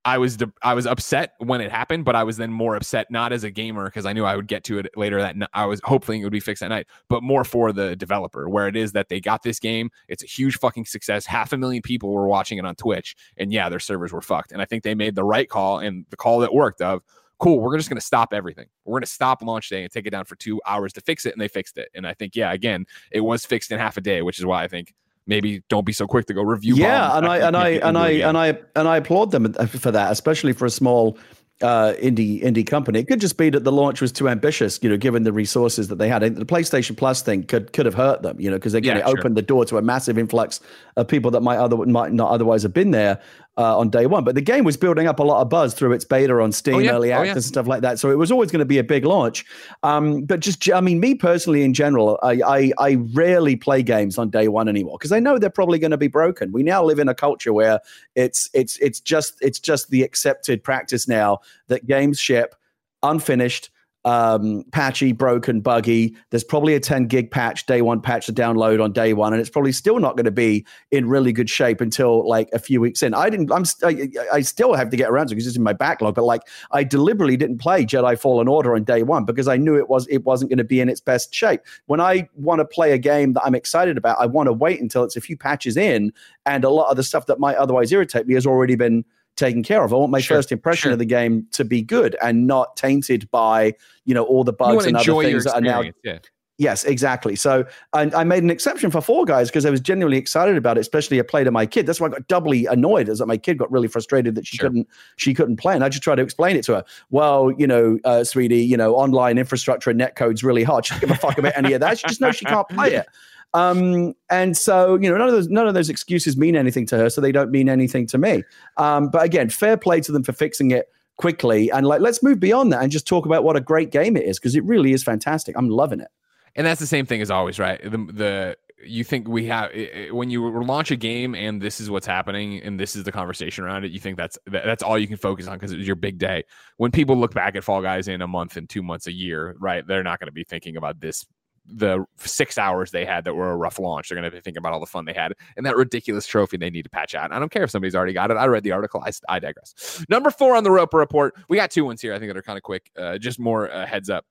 [0.06, 3.12] I was de- I was upset when it happened, but I was then more upset
[3.12, 5.48] not as a gamer because I knew I would get to it later that n-
[5.54, 8.68] I was hoping it would be fixed that night, but more for the developer where
[8.68, 9.90] it is that they got this game.
[10.08, 11.26] It's a huge fucking success.
[11.26, 14.54] Half a million people were watching it on Twitch, and yeah, their servers were fucked.
[14.54, 17.02] And I think they made the right call and the call that worked of
[17.40, 18.68] cool, we're just going to stop everything.
[18.86, 21.26] We're going to stop launch day and take it down for two hours to fix
[21.26, 21.34] it.
[21.34, 21.90] And they fixed it.
[21.96, 24.64] And I think, yeah, again, it was fixed in half a day, which is why
[24.64, 24.94] I think
[25.30, 26.76] maybe don't be so quick to go review.
[26.76, 30.12] Yeah, and I and I and I and I and I applaud them for that,
[30.12, 31.18] especially for a small
[31.62, 33.00] uh, indie indie company.
[33.00, 35.88] It could just be that the launch was too ambitious, you know, given the resources
[35.90, 36.22] that they had.
[36.22, 39.20] The PlayStation Plus thing could could have hurt them, you know, because they're yeah, sure.
[39.20, 40.60] opened the door to a massive influx
[40.98, 43.22] of people that might other might not otherwise have been there
[43.60, 44.24] uh, on day one.
[44.24, 46.76] But the game was building up a lot of buzz through its beta on Steam,
[46.76, 46.92] oh, yeah.
[46.94, 47.34] early access, oh, yeah.
[47.34, 48.00] and stuff like that.
[48.00, 49.46] So it was always going to be a big launch.
[49.84, 54.18] Um, but just, I mean, me personally, in general, I I, I rarely play games
[54.18, 56.54] on day one anymore because I know they're probably going to be broken.
[56.54, 57.82] We now live in a culture where
[58.16, 62.56] it's it's it's just it's just the accepted practice now that games ship
[63.04, 63.70] unfinished
[64.06, 66.16] um, patchy, broken, buggy.
[66.30, 69.42] There's probably a 10 gig patch, day one patch to download on day one, and
[69.42, 72.80] it's probably still not going to be in really good shape until like a few
[72.80, 73.14] weeks in.
[73.14, 73.52] I didn't.
[73.52, 73.66] I'm.
[73.84, 76.16] I, I still have to get around to because it's in my backlog.
[76.16, 76.42] But like,
[76.72, 80.08] I deliberately didn't play Jedi Fallen Order on day one because I knew it was
[80.08, 81.62] it wasn't going to be in its best shape.
[81.88, 84.82] When I want to play a game that I'm excited about, I want to wait
[84.82, 86.14] until it's a few patches in,
[86.46, 89.04] and a lot of the stuff that might otherwise irritate me has already been
[89.40, 89.94] taken care of.
[89.94, 90.94] I want my sure, first impression sure.
[90.94, 93.74] of the game to be good and not tainted by
[94.06, 95.84] you know all the bugs and other things that are now.
[96.04, 96.20] Yeah.
[96.60, 97.38] Yes, exactly.
[97.38, 100.78] So I, I, made an exception for Fall Guys because I was genuinely excited about
[100.78, 101.86] it, especially I played to my kid.
[101.86, 104.58] That's why I got doubly annoyed, is that my kid got really frustrated that she
[104.58, 104.68] sure.
[104.68, 106.86] couldn't she couldn't play, and I just tried to explain it to her.
[107.12, 110.86] Well, you know, uh, sweetie, you know, online infrastructure and net code's really hard.
[110.86, 111.98] She doesn't give a fuck about any of that.
[111.98, 113.08] She just knows she can't play it.
[113.54, 116.98] Um, and so, you know, none of those none of those excuses mean anything to
[116.98, 118.44] her, so they don't mean anything to me.
[118.78, 121.70] Um, but again, fair play to them for fixing it quickly.
[121.72, 124.24] And like, let's move beyond that and just talk about what a great game it
[124.24, 125.56] is because it really is fantastic.
[125.58, 126.10] I'm loving it.
[126.56, 127.82] And that's the same thing as always, right?
[127.84, 129.72] The, the you think we have
[130.12, 133.66] when you launch a game and this is what's happening and this is the conversation
[133.66, 135.98] around it you think that's that's all you can focus on because it was your
[135.98, 136.44] big day
[136.78, 139.56] when people look back at fall guys in a month and two months a year
[139.60, 141.26] right they're not going to be thinking about this
[141.72, 144.10] the six hours they had that were a rough launch.
[144.10, 146.58] They're going to be thinking about all the fun they had and that ridiculous trophy
[146.58, 147.32] they need to patch out.
[147.32, 148.36] I don't care if somebody's already got it.
[148.36, 149.04] I read the article.
[149.06, 150.06] I, I digress.
[150.10, 151.36] Number four on the Roper report.
[151.50, 152.14] We got two ones here.
[152.14, 152.92] I think that are kind of quick.
[152.98, 154.26] Uh, just more uh, heads up.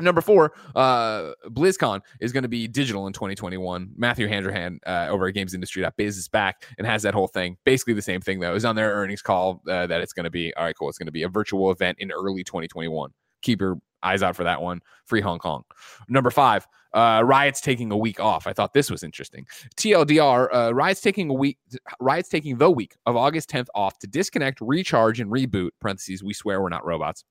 [0.00, 3.92] Number four, uh, BlizzCon is going to be digital in 2021.
[3.96, 7.56] Matthew Handrahan uh, over at GamesIndustry.biz is back and has that whole thing.
[7.64, 8.56] Basically the same thing though.
[8.56, 10.74] Is on their earnings call uh, that it's going to be all right.
[10.76, 10.88] Cool.
[10.88, 13.12] It's going to be a virtual event in early 2021.
[13.42, 14.80] Keep your eyes out for that one.
[15.06, 15.64] Free Hong Kong.
[16.08, 18.46] Number five, uh, Riot's taking a week off.
[18.46, 19.46] I thought this was interesting.
[19.76, 21.58] TLDR, uh, Riot's taking a week.
[22.00, 25.70] Riot's taking the week of August 10th off to disconnect, recharge, and reboot.
[25.80, 26.22] Parentheses.
[26.22, 27.24] We swear we're not robots.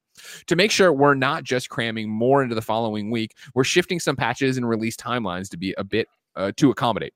[0.48, 4.16] To make sure we're not just cramming more into the following week, we're shifting some
[4.16, 7.14] patches and release timelines to be a bit uh, to accommodate.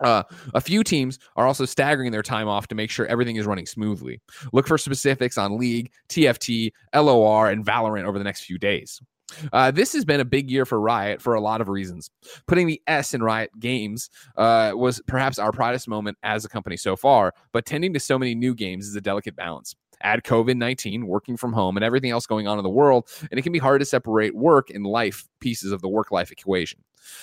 [0.00, 0.22] Uh,
[0.54, 3.66] a few teams are also staggering their time off to make sure everything is running
[3.66, 4.20] smoothly.
[4.52, 9.00] Look for specifics on League, TFT, LOR, and Valorant over the next few days.
[9.52, 12.10] Uh, this has been a big year for Riot for a lot of reasons.
[12.46, 16.76] Putting the S in Riot Games uh, was perhaps our proudest moment as a company
[16.76, 19.74] so far, but tending to so many new games is a delicate balance.
[20.02, 23.38] Add COVID 19, working from home, and everything else going on in the world, and
[23.38, 26.80] it can be hard to separate work and life pieces of the work life equation.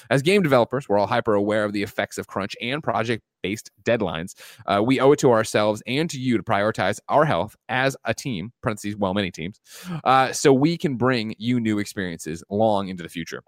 [0.09, 3.71] As game developers, we're all hyper aware of the effects of crunch and project based
[3.83, 4.33] deadlines.
[4.65, 8.13] Uh, we owe it to ourselves and to you to prioritize our health as a
[8.13, 9.59] team, parentheses, well, many teams,
[10.03, 13.43] uh, so we can bring you new experiences long into the future.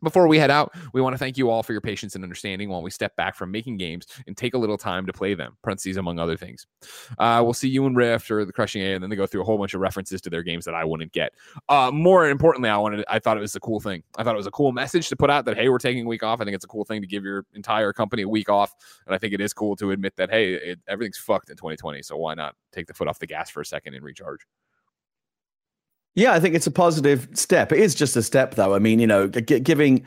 [0.00, 2.68] Before we head out, we want to thank you all for your patience and understanding
[2.68, 5.56] while we step back from making games and take a little time to play them,
[5.62, 6.68] parentheses, among other things.
[7.18, 9.42] Uh, we'll see you in Rift or the Crushing A, and then they go through
[9.42, 11.32] a whole bunch of references to their games that I wouldn't get.
[11.68, 14.04] Uh, more importantly, I wanted, I thought it was a cool thing.
[14.16, 16.08] I thought it was a cool message to put out that, hey, we're taking a
[16.08, 16.40] week off.
[16.40, 18.72] I think it's a cool thing to give your entire company a week off.
[19.04, 22.02] And I think it is cool to admit that, hey, it, everything's fucked in 2020.
[22.02, 24.46] So why not take the foot off the gas for a second and recharge?
[26.18, 27.70] Yeah, I think it's a positive step.
[27.70, 28.74] It is just a step, though.
[28.74, 30.04] I mean, you know, g- giving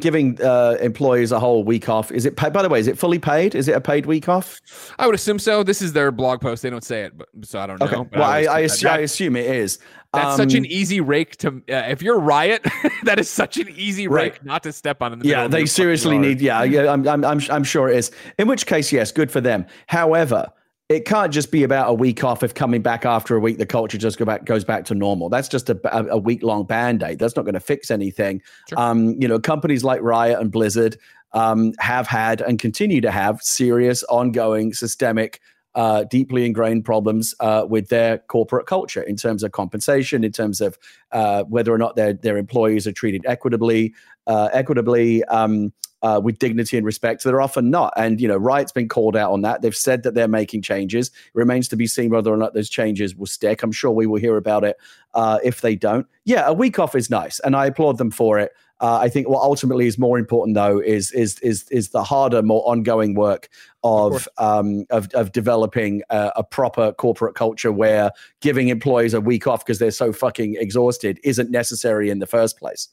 [0.00, 2.10] giving uh, employees a whole week off.
[2.10, 2.34] Is it?
[2.34, 3.54] By the way, is it fully paid?
[3.54, 4.60] Is it a paid week off?
[4.98, 5.62] I would assume so.
[5.62, 6.62] This is their blog post.
[6.62, 7.86] They don't say it, but so I don't know.
[7.86, 8.08] Okay.
[8.18, 9.78] Well, I, I, assume, I, assume, it is.
[10.12, 11.62] That's such an easy rake to.
[11.70, 12.66] Uh, if you're Riot,
[13.04, 14.44] that is such an easy rake Right.
[14.44, 15.12] not to step on.
[15.12, 16.40] In the Yeah, of they seriously need.
[16.40, 18.10] Yeah, yeah, I'm, I'm, I'm, I'm sure it is.
[18.36, 19.64] In which case, yes, good for them.
[19.86, 20.50] However,
[20.88, 22.42] it can't just be about a week off.
[22.42, 25.28] If coming back after a week, the culture just go back goes back to normal.
[25.28, 25.78] That's just a,
[26.10, 27.18] a, week long band aid.
[27.18, 28.42] That's not going to fix anything.
[28.68, 28.78] Sure.
[28.78, 30.98] Um, you know, companies like Riot and Blizzard
[31.32, 35.40] um, have had and continue to have serious, ongoing, systemic.
[35.74, 40.60] Uh, deeply ingrained problems uh, with their corporate culture in terms of compensation, in terms
[40.60, 40.76] of
[41.12, 43.94] uh, whether or not their their employees are treated equitably,
[44.26, 45.72] uh, equitably um,
[46.02, 47.24] uh, with dignity and respect.
[47.24, 49.62] They're often not, and you know, Riot's been called out on that.
[49.62, 51.08] They've said that they're making changes.
[51.08, 53.62] It remains to be seen whether or not those changes will stick.
[53.62, 54.76] I'm sure we will hear about it
[55.14, 56.06] uh, if they don't.
[56.24, 58.52] Yeah, a week off is nice, and I applaud them for it.
[58.82, 62.42] Uh, I think what ultimately is more important, though, is is is is the harder,
[62.42, 63.48] more ongoing work
[63.84, 69.46] of um, of, of developing a, a proper corporate culture where giving employees a week
[69.46, 72.88] off because they're so fucking exhausted isn't necessary in the first place.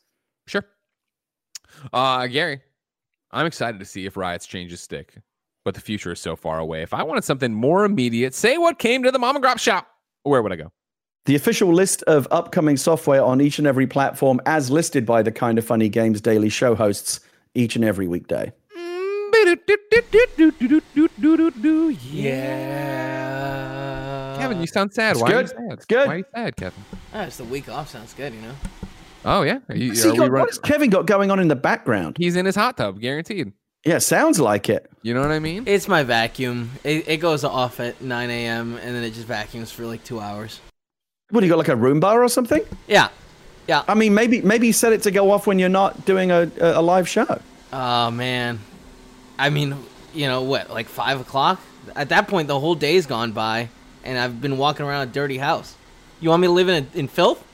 [0.45, 0.64] Sure.
[1.91, 2.62] Uh, Gary,
[3.32, 5.13] I'm excited to see if Riot's changes stick,
[5.63, 6.82] but the future is so far away.
[6.82, 9.88] If I wanted something more immediate, say what came to the mom and grop shop,
[10.23, 10.71] where would I go?
[11.25, 15.32] The official list of upcoming software on each and every platform, as listed by the
[15.32, 17.19] Kind of Funny Games Daily Show hosts
[17.53, 18.51] each and every weekday.
[22.01, 24.38] Yeah.
[24.39, 25.11] Kevin, you sound sad.
[25.11, 25.71] It's Why are you sad?
[25.71, 26.07] It's good.
[26.07, 26.84] Why are you sad, Kevin?
[27.13, 28.55] Ah, just a week off sounds good, you know.
[29.26, 31.39] Oh yeah, are you, See, are we God, run- what has Kevin got going on
[31.39, 32.17] in the background?
[32.17, 33.51] He's in his hot tub, guaranteed.
[33.86, 34.89] Yeah, sounds like it.
[35.03, 35.63] You know what I mean?
[35.65, 36.72] It's my vacuum.
[36.84, 38.76] It, it goes off at 9 a.m.
[38.76, 40.59] and then it just vacuums for like two hours.
[41.30, 42.61] What do you got, like a Roomba or something?
[42.88, 43.07] Yeah.
[43.67, 43.84] Yeah.
[43.88, 46.80] I mean, maybe maybe set it to go off when you're not doing a, a,
[46.80, 47.39] a live show.
[47.72, 48.59] Oh, man.
[49.38, 49.78] I mean,
[50.13, 51.61] you know, what, like 5 o'clock?
[51.95, 53.70] At that point, the whole day's gone by
[54.03, 55.76] and I've been walking around a dirty house.
[56.20, 57.45] You want me to live in, a, in filth?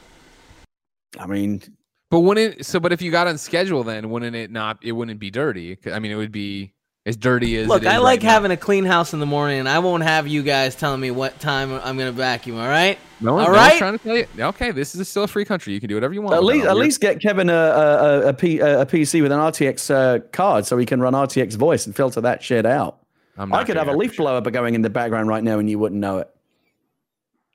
[1.19, 1.61] I mean,
[2.09, 2.79] But wouldn't so?
[2.79, 4.79] But if you got on schedule, then wouldn't it not?
[4.83, 5.77] It wouldn't be dirty.
[5.91, 6.73] I mean, it would be
[7.05, 7.67] as dirty as.
[7.67, 8.29] Look, it is I like right now.
[8.31, 11.11] having a clean house in the morning, and I won't have you guys telling me
[11.11, 12.97] what time I'm going to vacuum, all right?
[13.21, 13.77] No, one, All no one's right.
[13.77, 14.27] trying to tell you.
[14.37, 15.73] Okay, this is still a free country.
[15.73, 16.35] You can do whatever you want.
[16.35, 19.39] at least at least get Kevin a a, a, a, P, a PC with an
[19.39, 22.99] RTX uh, card so he can run RTX voice and filter that shit out.
[23.37, 24.23] I'm not I could have a that for leaf sure.
[24.23, 26.29] blower going in the background right now and you wouldn't know it.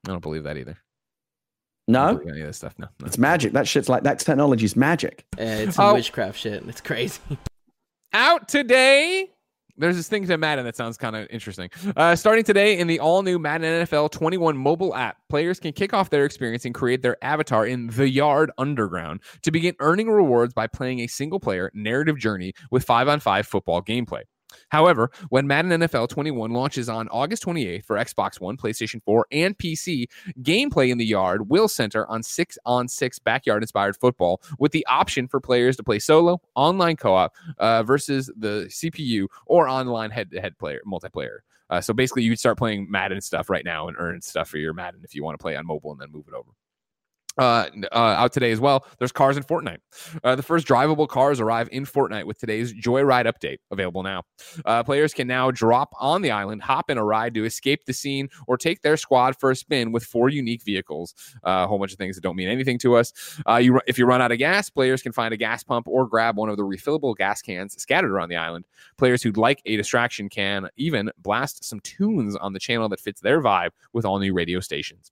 [0.07, 0.79] I don't believe that either.
[1.97, 2.75] I don't No, believe any of this stuff.
[2.79, 3.07] No, no.
[3.07, 3.53] it's magic.
[3.53, 5.25] That shit's like that technology's magic.
[5.39, 5.95] Yeah, it's some Oh.
[5.95, 6.63] witchcraft shit.
[6.69, 7.21] It's crazy.
[8.13, 9.31] out today.
[9.77, 11.71] There's this thing to Madden that sounds kind of interesting.
[11.97, 15.95] Uh, starting today in the all new Madden NFL 21 mobile app, players can kick
[15.95, 20.53] off their experience and create their avatar in the Yard Underground to begin earning rewards
[20.53, 24.21] by playing a single player narrative journey with 5 on 5 football gameplay.
[24.71, 29.57] However, when Madden NFL 21 launches on August 28th for Xbox One, PlayStation 4, and
[29.59, 30.07] PC,
[30.43, 34.87] gameplay in the yard will center on six on six backyard inspired football with the
[34.87, 40.11] option for players to play solo, online co op, uh, versus the CPU or online
[40.11, 41.39] head to head player multiplayer.
[41.71, 44.75] Uh, so basically, you'd start playing Madden stuff right now and earn stuff for your
[44.75, 46.51] Madden if you want to play on mobile and then move it over.
[47.41, 48.85] Uh, uh, out today as well.
[48.99, 49.79] There's cars in Fortnite.
[50.23, 54.25] Uh, the first drivable cars arrive in Fortnite with today's Joyride update available now.
[54.67, 57.95] Uh, players can now drop on the island, hop in a ride to escape the
[57.95, 61.15] scene, or take their squad for a spin with four unique vehicles.
[61.37, 63.41] Uh, a whole bunch of things that don't mean anything to us.
[63.49, 66.07] Uh, you, if you run out of gas, players can find a gas pump or
[66.07, 68.67] grab one of the refillable gas cans scattered around the island.
[68.99, 73.23] Players who'd like a distraction can even blast some tunes on the channel that fits
[73.23, 75.11] their vibe with all new radio stations.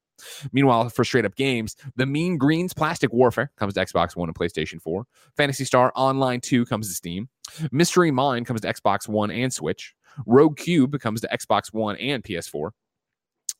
[0.52, 4.36] Meanwhile, for straight up games, the Mean Greens Plastic Warfare comes to Xbox One and
[4.36, 5.04] PlayStation 4.
[5.36, 7.28] Phantasy Star Online 2 comes to Steam.
[7.72, 9.94] Mystery Mine comes to Xbox One and Switch.
[10.26, 12.70] Rogue Cube comes to Xbox One and PS4.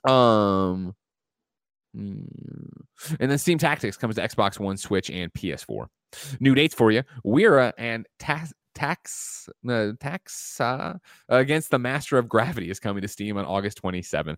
[0.09, 0.95] Um,
[1.97, 2.27] mm,
[3.21, 5.87] and then Steam Tactics comes to Xbox One, Switch, and PS4.
[6.41, 8.53] New dates for you: Weira and Tax.
[8.79, 9.49] Tax,
[10.61, 10.95] uh,
[11.29, 14.37] against the Master of Gravity is coming to Steam on August 27th.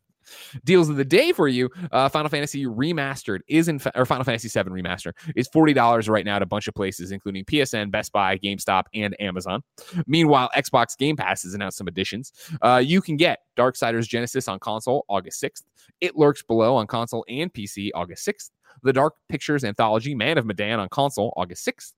[0.65, 4.25] Deals of the day for you: uh, Final Fantasy Remastered is in, fa- or Final
[4.25, 7.91] Fantasy VII Remaster is forty dollars right now at a bunch of places, including PSN,
[7.91, 9.63] Best Buy, GameStop, and Amazon.
[10.07, 12.33] Meanwhile, Xbox Game Pass has announced some additions.
[12.63, 15.63] Uh, you can get Darksiders Genesis on console August 6th.
[16.01, 18.51] It Lurks Below on console and PC August 6th.
[18.83, 21.93] The Dark Pictures Anthology Man of Medan on console August 6th.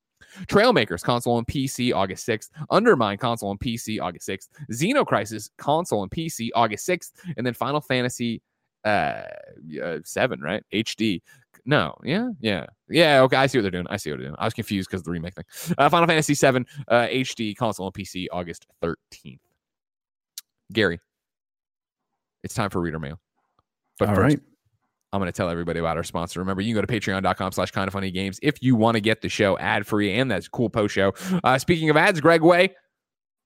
[0.47, 2.51] Trailmakers console and PC August 6th.
[2.71, 4.49] Undermine console and PC August 6th.
[4.71, 7.13] Xenocrisis console and PC August 6th.
[7.37, 8.43] And then Final Fantasy
[8.85, 9.23] uh,
[9.83, 10.65] uh 7, right?
[10.73, 11.21] HD.
[11.65, 13.21] No, yeah, yeah, yeah.
[13.23, 13.87] Okay, I see what they're doing.
[13.89, 14.37] I see what they're doing.
[14.39, 15.75] I was confused because of the remake thing.
[15.79, 19.39] Uh, Final Fantasy 7 uh, HD console and PC August 13th.
[20.73, 20.99] Gary,
[22.43, 23.21] it's time for reader mail.
[23.99, 24.41] But All first, right.
[25.13, 26.41] I'm going to tell everybody about our sponsor.
[26.41, 29.01] Remember, you can go to patreon.com slash kind of funny games if you want to
[29.01, 31.13] get the show ad free and that's cool post show.
[31.45, 32.75] Uh, speaking of ads, Greg Way,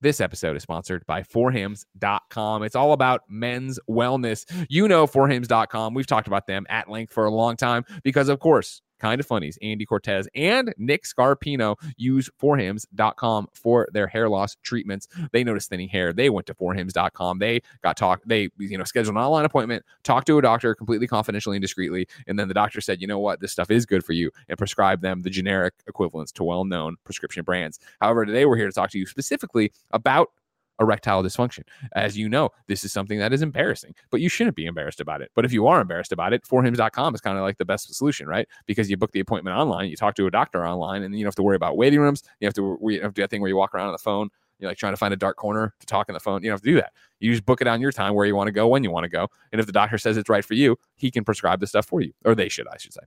[0.00, 2.62] this episode is sponsored by forhims.com.
[2.62, 4.44] It's all about men's wellness.
[4.68, 5.94] You know forhims.com.
[5.94, 9.26] We've talked about them at length for a long time because, of course, kind of
[9.26, 9.58] funnies.
[9.62, 15.08] Andy Cortez and Nick Scarpino use forhims.com for their hair loss treatments.
[15.32, 16.12] They noticed thinning hair.
[16.12, 17.38] They went to forhims.com.
[17.38, 18.22] They got talk.
[18.26, 22.08] They, you know, scheduled an online appointment, talked to a doctor completely confidentially and discreetly.
[22.26, 24.58] And then the doctor said, you know what, this stuff is good for you and
[24.58, 27.78] prescribed them the generic equivalents to well known prescription brands.
[28.00, 30.30] However, today we're here to talk to you specifically about
[30.80, 31.62] erectile dysfunction.
[31.94, 35.22] As you know, this is something that is embarrassing, but you shouldn't be embarrassed about
[35.22, 35.30] it.
[35.34, 38.26] But if you are embarrassed about it, forhims.com is kind of like the best solution,
[38.26, 38.46] right?
[38.66, 41.28] Because you book the appointment online, you talk to a doctor online, and you don't
[41.28, 42.22] have to worry about waiting rooms.
[42.40, 43.98] You have to, you have to do that thing where you walk around on the
[43.98, 44.30] phone.
[44.58, 46.42] You're like trying to find a dark corner to talk on the phone.
[46.42, 46.92] You don't have to do that.
[47.20, 49.04] You just book it on your time where you want to go when you want
[49.04, 49.28] to go.
[49.52, 52.00] And if the doctor says it's right for you, he can prescribe the stuff for
[52.00, 53.02] you, or they should, I should say.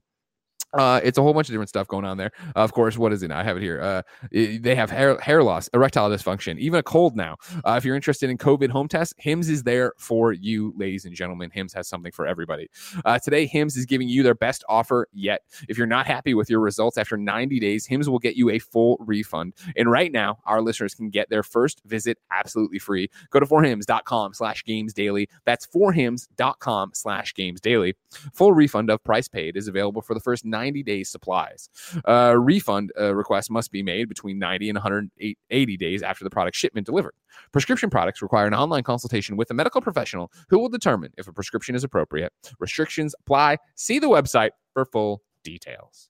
[0.72, 2.30] Uh, it's a whole bunch of different stuff going on there.
[2.56, 3.30] Uh, of course, what is it?
[3.30, 3.80] I have it here.
[3.80, 7.36] Uh, it, they have hair, hair loss, erectile dysfunction, even a cold now.
[7.64, 11.14] Uh, if you're interested in COVID home tests, Hims is there for you, ladies and
[11.14, 11.50] gentlemen.
[11.52, 12.70] Hims has something for everybody.
[13.04, 15.42] Uh, today, Hims is giving you their best offer yet.
[15.68, 18.58] If you're not happy with your results after 90 days, Hims will get you a
[18.58, 19.54] full refund.
[19.76, 23.10] And right now, our listeners can get their first visit absolutely free.
[23.30, 25.28] Go to forhims.com slash games daily.
[25.44, 27.96] That's forhims.com slash games daily.
[28.34, 31.68] Full refund of price paid is available for the first 90 days supplies.
[32.06, 36.56] Uh, refund uh, request must be made between 90 and 180 days after the product
[36.56, 37.14] shipment delivered.
[37.52, 41.32] Prescription products require an online consultation with a medical professional who will determine if a
[41.32, 42.32] prescription is appropriate.
[42.58, 43.56] Restrictions apply.
[43.74, 46.08] See the website for full details.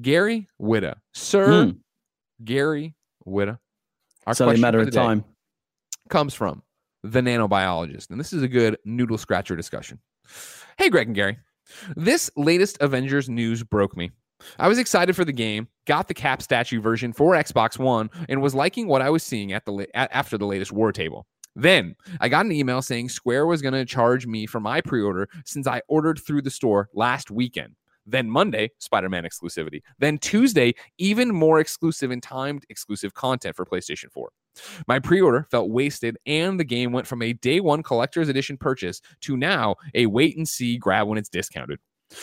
[0.00, 1.70] Gary Whitta, Sir Hmm.
[2.44, 2.94] Gary
[3.26, 3.58] Whitta.
[4.26, 5.24] Our It's only a matter of time.
[6.08, 6.62] comes from
[7.02, 8.10] the nanobiologist.
[8.10, 9.98] And this is a good noodle scratcher discussion.
[10.78, 11.38] Hey, Greg and Gary.
[11.96, 14.10] This latest Avengers news broke me.
[14.58, 18.40] I was excited for the game, got the cap statue version for Xbox One, and
[18.40, 21.26] was liking what I was seeing at the la- after the latest war table.
[21.56, 25.28] Then I got an email saying Square was going to charge me for my pre-order
[25.44, 27.74] since I ordered through the store last weekend.
[28.06, 29.82] Then Monday, Spider-Man exclusivity.
[29.98, 34.30] Then Tuesday, even more exclusive and timed exclusive content for PlayStation 4.
[34.86, 39.00] My pre-order felt wasted, and the game went from a day one collector's edition purchase
[39.22, 41.78] to now a wait and see grab when it's discounted.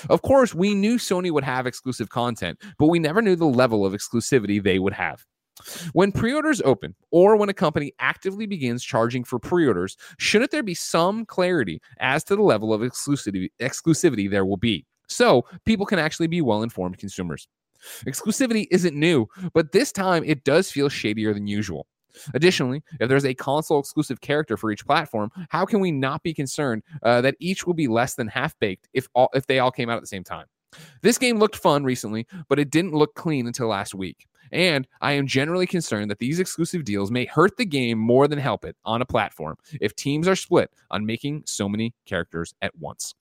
[0.09, 3.85] Of course, we knew Sony would have exclusive content, but we never knew the level
[3.85, 5.25] of exclusivity they would have.
[5.93, 10.51] When pre orders open, or when a company actively begins charging for pre orders, shouldn't
[10.51, 14.85] there be some clarity as to the level of exclusivity, exclusivity there will be?
[15.07, 17.47] So people can actually be well informed consumers.
[18.05, 21.87] Exclusivity isn't new, but this time it does feel shadier than usual.
[22.33, 26.33] Additionally, if there's a console exclusive character for each platform, how can we not be
[26.33, 29.71] concerned uh, that each will be less than half baked if all if they all
[29.71, 30.45] came out at the same time?
[31.01, 34.27] This game looked fun recently, but it didn't look clean until last week.
[34.51, 38.39] And I am generally concerned that these exclusive deals may hurt the game more than
[38.39, 42.77] help it on a platform if teams are split on making so many characters at
[42.77, 43.13] once.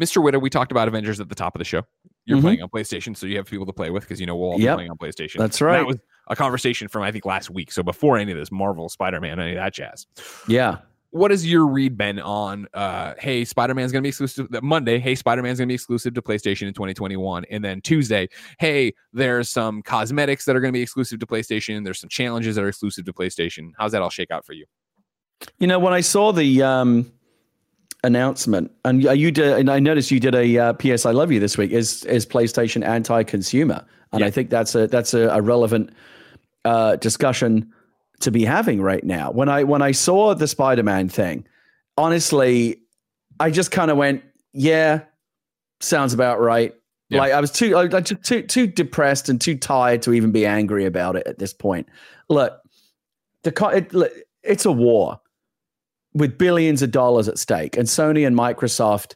[0.00, 0.22] Mr.
[0.22, 1.82] Whitta, we talked about Avengers at the top of the show.
[2.26, 2.42] You're Mhm.
[2.42, 4.58] playing on PlayStation, so you have people to play with because you know we'll all
[4.58, 4.76] be Yep.
[4.76, 5.38] playing on PlayStation.
[5.38, 5.78] That's right.
[5.78, 5.98] That was
[6.30, 7.70] a conversation from I think last week.
[7.70, 10.06] So before any of this Marvel, Spider Man, any of that jazz.
[10.48, 10.78] Yeah.
[11.12, 15.16] What has your read, been on uh hey, Spider Man's gonna be exclusive Monday, hey,
[15.16, 17.44] Spider Man's gonna be exclusive to PlayStation in 2021.
[17.50, 18.28] And then Tuesday,
[18.58, 22.64] hey, there's some cosmetics that are gonna be exclusive to PlayStation, there's some challenges that
[22.64, 23.72] are exclusive to PlayStation.
[23.76, 24.66] How's that all shake out for you?
[25.58, 27.10] You know, when I saw the um,
[28.04, 31.40] announcement, and you did, and I noticed you did a uh, PS "I Love You"
[31.40, 31.70] this week.
[31.70, 33.84] Is is PlayStation anti-consumer?
[34.12, 34.26] And Yeah.
[34.26, 35.90] I think that's a that's a, a relevant
[36.64, 37.72] uh, discussion
[38.20, 39.30] to be having right now.
[39.30, 41.46] When I when I saw the Spider-Man thing,
[41.96, 42.80] honestly,
[43.38, 45.02] I just kind of went, "Yeah,
[45.80, 46.74] sounds about right."
[47.08, 47.18] Yeah.
[47.18, 50.84] Like I was too, just too too depressed and too tired to even be angry
[50.84, 51.88] about it at this point.
[52.28, 52.60] Look,
[53.42, 55.20] the it, look, it's a war
[56.14, 59.14] with billions of dollars at stake, and Sony and Microsoft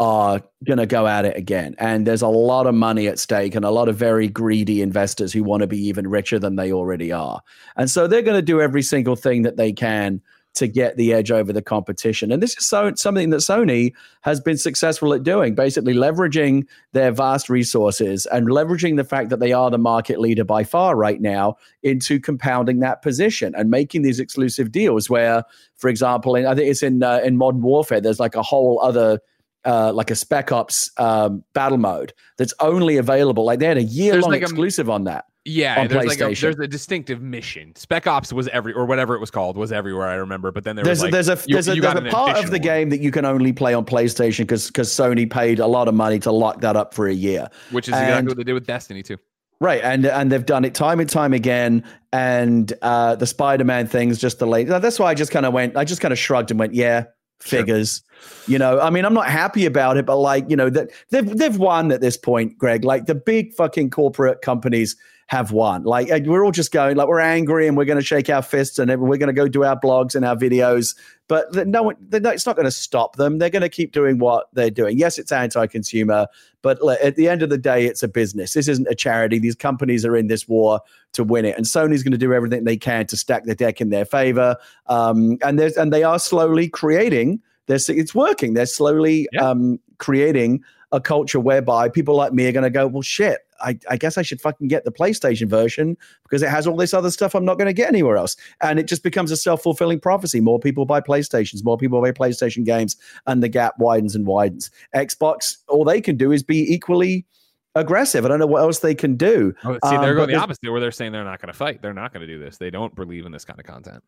[0.00, 1.74] are going to go at it again.
[1.78, 5.32] And there's a lot of money at stake, and a lot of very greedy investors
[5.32, 7.40] who want to be even richer than they already are.
[7.76, 10.20] And so they're going to do every single thing that they can
[10.54, 12.30] to get the edge over the competition.
[12.30, 17.10] And this is so something that Sony has been successful at doing, basically leveraging their
[17.10, 21.20] vast resources and leveraging the fact that they are the market leader by far right
[21.20, 25.42] now into compounding that position and making these exclusive deals where,
[25.74, 28.80] for example, in, I think it's in uh, in Modern Warfare, there's like a whole
[28.80, 29.18] other
[29.64, 33.44] uh, like a Spec Ops um, battle mode that's only available.
[33.44, 35.24] Like they had a year long like a- exclusive on that.
[35.46, 36.40] Yeah, on there's like a, PlayStation.
[36.40, 37.76] there's a distinctive mission.
[37.76, 40.08] Spec Ops was every or whatever it was called was everywhere.
[40.08, 41.82] I remember, but then there there's was like, a, there's a you- there's a, you
[41.82, 44.68] there's a part of the one, game that you can only play on PlayStation because
[44.68, 47.48] because Sony paid a lot of money to lock that up for a year.
[47.72, 49.18] which is exactly and- what they did with Destiny too.
[49.60, 51.84] Right, and and they've done it time and time again.
[52.12, 54.66] And uh, the Spider-Man thing's just the late.
[54.68, 55.76] That's why I just kind of went.
[55.76, 57.04] I just kind of shrugged and went, "Yeah,
[57.40, 58.02] figures."
[58.46, 61.38] You know, I mean, I'm not happy about it, but like, you know, that they've
[61.38, 62.84] they've won at this point, Greg.
[62.84, 65.84] Like the big fucking corporate companies have won.
[65.84, 68.78] Like we're all just going, like we're angry and we're going to shake our fists
[68.78, 70.94] and we're going to go do our blogs and our videos.
[71.26, 73.38] But the- no one, the, it's not going to stop them.
[73.38, 74.98] They're going to keep doing what they're doing.
[74.98, 76.26] Yes, it's anti-consumer,
[76.60, 78.52] but at the end of the day, it's a business.
[78.52, 79.38] This isn't a charity.
[79.38, 80.80] These companies are in this war
[81.12, 83.80] to win it, and Sony's going to do everything they can to stack the deck
[83.80, 84.56] in their favor.
[84.86, 87.40] Um, and there's and they are slowly creating.
[87.66, 88.52] This it's working.
[88.52, 89.48] They're slowly Yeah.
[89.48, 90.62] um, creating
[90.94, 93.40] a culture whereby people like me are going to go, well, shit.
[93.60, 96.94] I, I guess I should fucking get the PlayStation version because it has all this
[96.94, 98.36] other stuff I'm not going to get anywhere else.
[98.60, 100.40] And it just becomes a self fulfilling prophecy.
[100.40, 104.70] More people buy PlayStations, more people buy PlayStation games, and the gap widens and widens.
[104.94, 107.26] Xbox, all they can do is be equally
[107.74, 108.24] aggressive.
[108.24, 109.54] I don't know what else they can do.
[109.64, 111.58] Oh, see, Um, they're but going the opposite, where they're saying they're not going to
[111.58, 111.82] fight.
[111.82, 112.58] They're not going to do this.
[112.58, 114.04] They don't believe in this kind of content.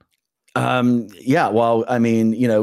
[0.56, 2.62] Um, yeah, well, I mean, you know,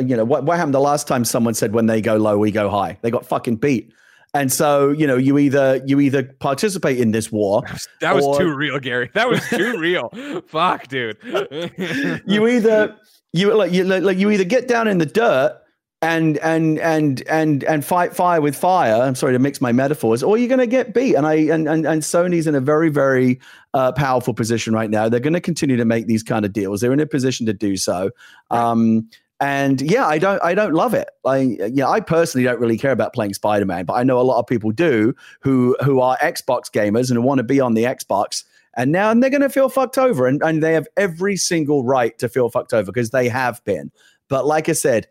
[0.00, 2.50] you know, what, what happened the last time someone said when they go low, we
[2.50, 2.98] go high?
[3.02, 3.92] They got fucking beat.
[4.34, 7.62] And so, you know, you either you either participate in this war,
[8.00, 9.10] That was Or- too real, Gary.
[9.14, 10.08] That was too real.
[10.46, 11.18] Fuck, dude.
[12.26, 12.96] you either
[13.34, 15.58] you like you like you either get down in the dirt
[16.02, 19.00] and and and and and fight fire with fire.
[19.00, 21.14] I'm sorry to mix my metaphors, or you're going to get beat.
[21.14, 23.40] And I and and, and Sony's in a very very
[23.72, 25.08] uh, powerful position right now.
[25.08, 26.80] They're going to continue to make these kind of deals.
[26.80, 28.10] They're in a position to do so.
[28.50, 29.08] Um,
[29.40, 31.08] and yeah, I don't I don't love it.
[31.22, 34.40] Like yeah, I personally don't really care about playing Spider-Man, but I know a lot
[34.40, 38.44] of people do who who are Xbox gamers and want to be on the Xbox.
[38.74, 41.84] And now and they're going to feel fucked over, and, and they have every single
[41.84, 43.92] right to feel fucked over because they have been.
[44.28, 45.06] But like I said,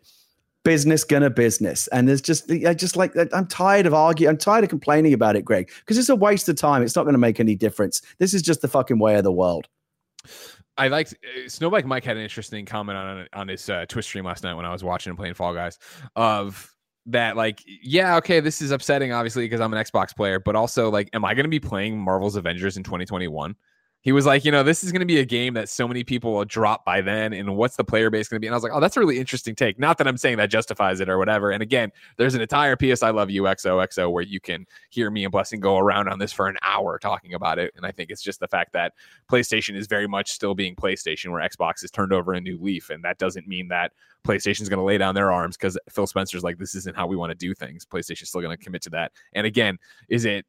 [0.64, 4.30] business gonna business, and there's just I just like I'm tired of arguing.
[4.30, 6.82] I'm tired of complaining about it, Greg, because it's a waste of time.
[6.82, 8.02] It's not going to make any difference.
[8.18, 9.68] This is just the fucking way of the world.
[10.78, 14.24] I liked uh, Snowbike Mike had an interesting comment on on his uh, Twitch stream
[14.24, 15.78] last night when I was watching him playing Fall Guys.
[16.16, 16.72] Of
[17.06, 20.90] that, like, yeah, okay, this is upsetting, obviously, because I'm an Xbox player, but also,
[20.90, 23.56] like, am I going to be playing Marvel's Avengers in 2021?
[24.02, 26.02] He was like, you know, this is going to be a game that so many
[26.02, 28.48] people will drop by then, and what's the player base going to be?
[28.48, 29.78] And I was like, oh, that's a really interesting take.
[29.78, 31.52] Not that I'm saying that justifies it or whatever.
[31.52, 35.24] And again, there's an entire PS I Love You XOXO where you can hear me
[35.24, 37.72] and Blessing go around on this for an hour talking about it.
[37.76, 38.92] And I think it's just the fact that
[39.30, 42.90] PlayStation is very much still being PlayStation, where Xbox has turned over a new leaf.
[42.90, 43.92] And that doesn't mean that
[44.26, 47.16] PlayStation's going to lay down their arms because Phil Spencer's like, this isn't how we
[47.16, 47.84] want to do things.
[47.84, 49.12] PlayStation's still going to commit to that.
[49.34, 49.78] And again,
[50.08, 50.44] is it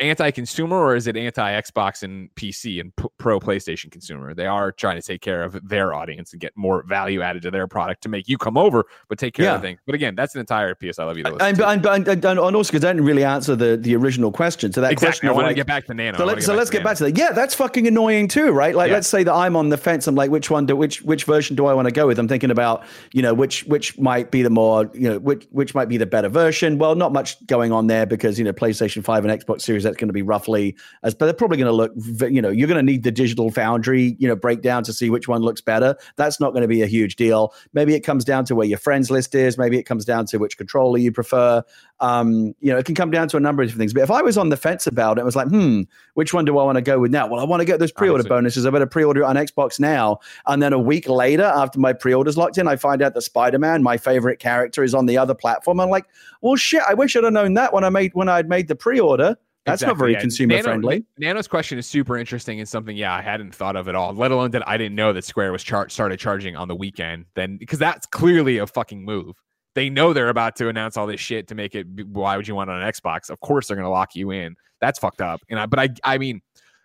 [0.00, 4.34] anti-consumer or is it anti-Xbox and PC and p- pro PlayStation consumer?
[4.34, 7.50] They are trying to take care of their audience and get more value added to
[7.50, 9.54] their product to make you come over, but take care Yeah.
[9.56, 9.80] of things.
[9.86, 11.24] But again, that's an entire PS I love you.
[11.24, 14.72] And, and, and, and, and also because I didn't really answer the, the original question.
[14.72, 15.06] So that exactly.
[15.08, 16.18] question I want like, to get back to Nano.
[16.18, 16.90] So let's so let's get Nano.
[16.90, 17.16] back to that.
[17.18, 18.74] Yeah, that's fucking annoying too, right?
[18.74, 18.94] Like, Yeah.
[18.94, 20.06] let's say that I'm on the fence.
[20.06, 22.18] I'm like, which one do which which version do I want to go with?
[22.18, 25.74] I'm thinking about you know which which might be the more you know which which
[25.74, 26.78] might be the better version.
[26.78, 29.96] Well, not much going on there because you know PlayStation Five and Xbox Series that's
[29.96, 31.92] going to be roughly as, but they're probably going to look.
[32.30, 35.28] You know, you're going to need the digital foundry you know breakdown to see which
[35.28, 35.96] one looks better.
[36.16, 37.54] That's not going to be a huge deal.
[37.72, 39.58] Maybe it comes down to where your friends list is.
[39.58, 41.62] Maybe it comes down to which controller you prefer.
[42.00, 43.94] Um, you know, it can come down to a number of different things.
[43.94, 45.82] But if I was on the fence about it, it was like, hmm,
[46.14, 47.28] which one do I want to go with now?
[47.28, 48.66] Well, I want to get those pre-order bonuses.
[48.66, 50.18] I better pre-order it on Xbox now.
[50.46, 53.82] And then a week later, after my pre-order's locked in, I find out that Spider-Man,
[53.82, 55.78] my favorite character, is on the other platform.
[55.78, 56.06] I'm like,
[56.40, 58.76] well, shit, I wish I'd have known that when I made when I'd made the
[58.76, 59.36] pre-order.
[59.64, 60.20] That's not very yeah.
[60.20, 61.04] consumer Nano- friendly.
[61.18, 64.12] Nano's question is super interesting and something, yeah, I hadn't thought of at all.
[64.12, 67.26] Let alone that I didn't know that Square was char- started charging on the weekend.
[67.34, 69.36] Then because that's clearly a fucking move.
[69.74, 71.86] They know they're about to announce all this shit to make it.
[72.06, 73.30] Why would you want it on an Xbox?
[73.30, 74.56] Of course they're going to lock you in.
[74.80, 75.40] That's fucked up.
[75.48, 76.42] And I, but I, I mean,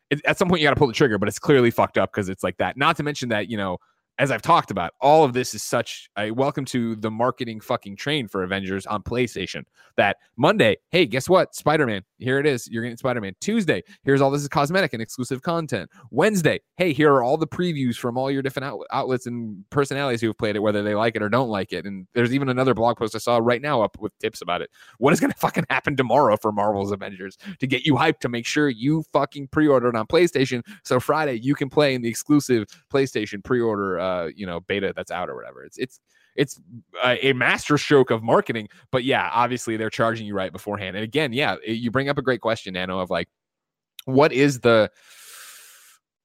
[0.10, 1.18] it, at some point you got to pull the trigger.
[1.18, 2.78] But it's clearly fucked up because it's like that.
[2.78, 3.78] Not to mention that you know
[4.20, 7.98] as I've talked about, all of this is such a welcome to the marketing fucking
[7.98, 9.64] train for Avengers on PlayStation.
[9.96, 11.54] That Monday, hey, guess what?
[11.56, 12.68] Spider Man, here it is.
[12.68, 13.34] You're getting Spider Man.
[13.42, 15.90] Tuesday, here's all this is cosmetic and exclusive content.
[16.10, 20.22] Wednesday, hey, here are all the previews from all your different out- outlets and personalities
[20.22, 21.86] who have played it, whether they like it or don't like it.
[21.86, 24.72] And there's even another blog post I saw right now up with tips about it.
[24.98, 28.30] What is going to fucking happen tomorrow for Marvel's Avengers to get you hyped to
[28.30, 32.02] make sure you fucking pre order it on PlayStation so Friday you can play in
[32.02, 35.64] the exclusive PlayStation pre-order, uh, Uh, you know, beta that's out or whatever.
[35.64, 36.00] It's it's
[36.36, 36.60] it's
[37.04, 40.96] a, a master stroke of marketing, but yeah, obviously they're charging you right beforehand.
[40.96, 43.28] And again, yeah, you bring up a great question, Nano, of like,
[44.06, 44.92] what is the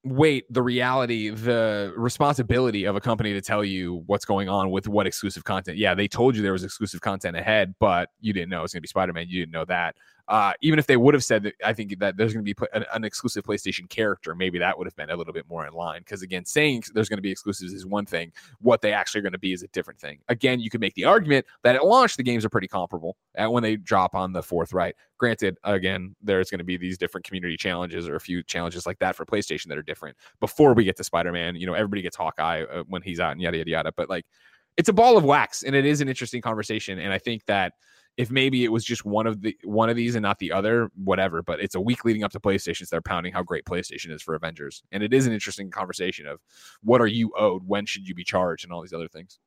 [0.03, 4.87] weight, the reality, the responsibility of a company to tell you what's going on with
[4.87, 5.77] what exclusive content?
[5.77, 8.73] Yeah, they told you there was exclusive content ahead, but you didn't know it was
[8.73, 9.25] going to be Spider Man.
[9.27, 9.95] You didn't know that.
[10.29, 12.65] Uh, even if they would have said that, I think that there's going to be
[12.73, 15.73] an, an, exclusive PlayStation character, maybe that would have been a little bit more in
[15.73, 15.99] line.
[15.99, 19.23] Because again, saying there's going to be exclusives is one thing; what they actually are
[19.23, 20.19] going to be is a different thing.
[20.29, 23.51] Again, you could make the argument that at launch the games are pretty comparable at
[23.51, 24.95] when they drop on the fourth right.
[25.17, 28.99] Granted, again, there's going to be these different community challenges or a few challenges like
[28.99, 30.15] that for PlayStation that are different.
[30.39, 33.41] Before we get to Spider-Man, you know, everybody gets Hawkeye uh, when he's out and
[33.41, 33.91] yada yada yada.
[33.95, 34.25] But like,
[34.77, 36.99] it's a ball of wax, and it is an interesting conversation.
[36.99, 37.73] And I think that
[38.17, 40.89] if maybe it was just one of the one of these and not the other,
[40.95, 41.41] whatever.
[41.41, 44.21] But it's a week leading up to PlayStation, so they're pounding how great PlayStation is
[44.21, 46.39] for Avengers, and it is an interesting conversation of
[46.83, 49.39] what are you owed, when should you be charged, and all these other things.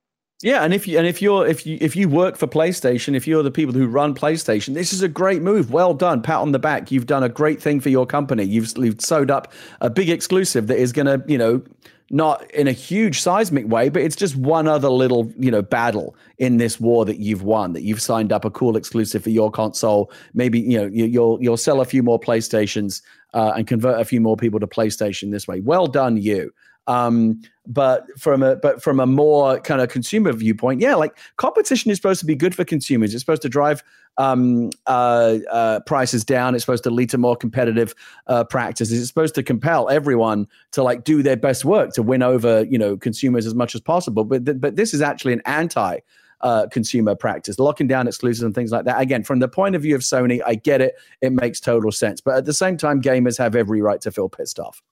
[0.42, 3.26] Yeah, and if you and if you're if you if you work for PlayStation, if
[3.26, 5.70] you're the people who run PlayStation, this is a great move.
[5.70, 6.90] Well done, pat on the back.
[6.90, 8.44] You've done a great thing for your company.
[8.44, 9.50] You've you've sewed up
[9.80, 11.62] a big exclusive that is going to you know
[12.10, 16.14] not in a huge seismic way, but it's just one other little, you know, battle
[16.38, 17.72] in this war that you've won.
[17.72, 20.12] That you've signed up a cool exclusive for your console.
[20.32, 23.02] Maybe you know you, will you'll sell a few more PlayStations
[23.34, 25.60] uh, and convert a few more people to PlayStation this way.
[25.60, 26.52] Well done, you.
[26.86, 31.90] Um, but from a but from a more kind of consumer viewpoint, yeah, like competition
[31.90, 33.12] is supposed to be good for consumers.
[33.12, 33.82] It's supposed to drive
[34.18, 36.54] um, uh, uh, prices down.
[36.54, 37.94] It's supposed to lead to more competitive
[38.28, 38.98] uh, practices.
[38.98, 42.78] It's supposed to compel everyone to like do their best work to win over you
[42.78, 44.24] know consumers as much as possible.
[44.24, 45.98] But th- but this is actually an anti.
[46.42, 49.00] Uh, consumer practice, locking down exclusives and things like that.
[49.00, 52.20] Again, from the point of view of Sony, I get it; it makes total sense.
[52.20, 54.82] But at the same time, gamers have every right to feel pissed off.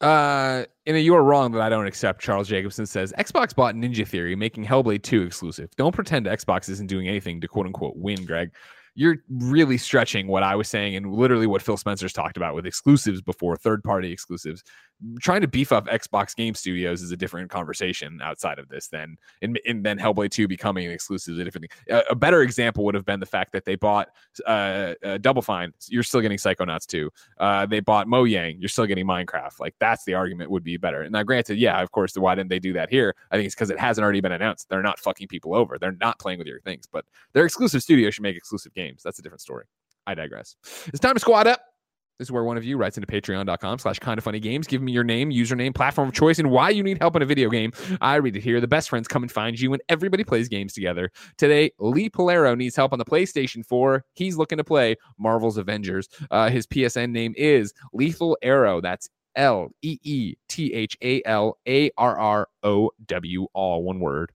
[0.00, 2.20] Uh, and you are wrong that I don't accept.
[2.20, 5.70] Charles Jacobson says Xbox bought Ninja Theory, making Hellblade 2 exclusive.
[5.76, 8.50] Don't pretend Xbox isn't doing anything to quote unquote win, Greg
[8.94, 12.64] you're really stretching what I was saying and literally what Phil Spencer's talked about with
[12.64, 14.62] exclusives before, third party exclusives.
[15.20, 19.16] Trying to beef up Xbox Game Studios is a different conversation outside of this than
[19.42, 21.96] and, and then Hellblade 2 becoming an exclusive is a different thing.
[21.96, 24.08] A, a, better example would have been the fact that they bought
[24.46, 25.72] uh, uh, Double Fine.
[25.88, 27.10] You're still getting Psychonauts 2.
[27.38, 28.56] Uh, they bought Mojang.
[28.58, 29.60] You're still getting Minecraft.
[29.60, 31.02] Like that's the argument would be better.
[31.02, 33.14] And now, granted, yeah, of course, why didn't they do that here?
[33.30, 34.68] I think it's because it hasn't already been announced.
[34.68, 35.78] They're not fucking people over.
[35.78, 39.02] They're not playing with your things, but their exclusive studio should make exclusive games.
[39.02, 39.66] That's a different story.
[40.06, 40.56] I digress.
[40.86, 41.60] It's time to squad up.
[42.18, 44.68] This is where one of you writes into patreon.com slash kind of funny games.
[44.68, 47.26] Give me your name, username, platform of choice, and why you need help in a
[47.26, 47.72] video game.
[48.00, 48.60] I read it here.
[48.60, 51.10] The best friends come and find you, and everybody plays games together.
[51.38, 54.04] Today, Lee Pollero needs help on the PlayStation 4.
[54.12, 56.08] He's looking to play Marvel's Avengers.
[56.30, 58.80] Uh, his PSN name is Leethal Arrow.
[58.80, 63.98] That's L E E T H A L A R R O W, all one
[63.98, 64.30] word.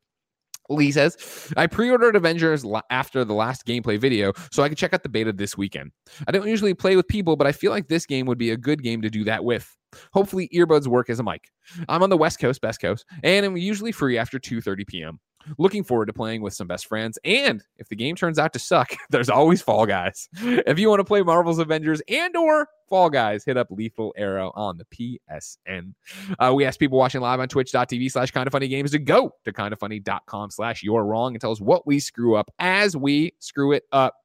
[0.70, 4.94] Lee says, I pre ordered Avengers after the last gameplay video so I could check
[4.94, 5.92] out the beta this weekend.
[6.28, 8.58] I don't usually play with people, but I feel like this game would be a
[8.58, 9.76] good game to do that with.
[10.14, 11.46] Hopefully, earbuds work as a mic.
[11.88, 15.20] I'm on the West Coast, best coast, and I'm usually free after 2:30 p.m.
[15.58, 17.18] Looking forward to playing with some best friends.
[17.24, 20.30] And if the game turns out to suck, there's always Fall Guys.
[20.42, 24.52] If you want to play Marvel's Avengers and or Fall Guys, hit up Leethal Arrow
[24.56, 25.94] on the PSN.
[26.38, 29.34] Uh, we ask people watching live on twitch.tv slash kind of funny games to go
[29.46, 33.72] to kindafunny.com slash you're wrong and tell us what we screw up as we screw
[33.72, 34.16] it up.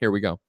[0.00, 0.40] Here we go.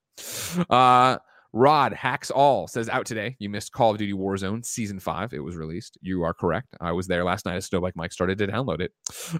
[0.69, 1.17] Uh,
[1.55, 3.37] Rod Hacks All says out today.
[3.39, 5.33] You missed Call of Duty Warzone Season 5.
[5.33, 5.97] It was released.
[6.01, 6.75] You are correct.
[6.81, 8.91] I was there last night as Snowbike Mike started to download it.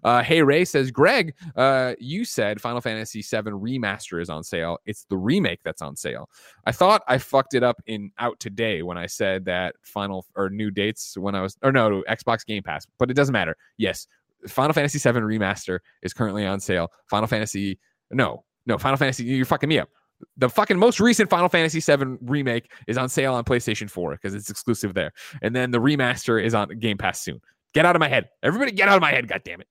[0.02, 4.78] Uh, hey Ray says, Greg, uh, you said Final Fantasy VII Remaster is on sale.
[4.86, 6.30] It's the remake that's on sale.
[6.66, 10.50] I thought I fucked it up in out today when I said that final or
[10.50, 13.58] new dates when I was, or no, Xbox Game Pass, but it doesn't matter.
[13.78, 14.08] Yes,
[14.48, 16.94] Final Fantasy VII Remaster is currently on sale.
[17.10, 17.78] Final Fantasy,
[18.10, 19.90] no, no, Final Fantasy, you're fucking me up
[20.38, 24.34] the fucking most recent Final Fantasy VII remake is on sale on PlayStation 4 because
[24.34, 25.12] it's exclusive there.
[25.42, 27.42] And then the remaster is on Game Pass soon.
[27.74, 28.30] Get out of my head.
[28.42, 29.68] Everybody get out of my head, God damn it.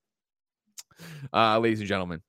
[1.33, 2.21] Uh, ladies and gentlemen,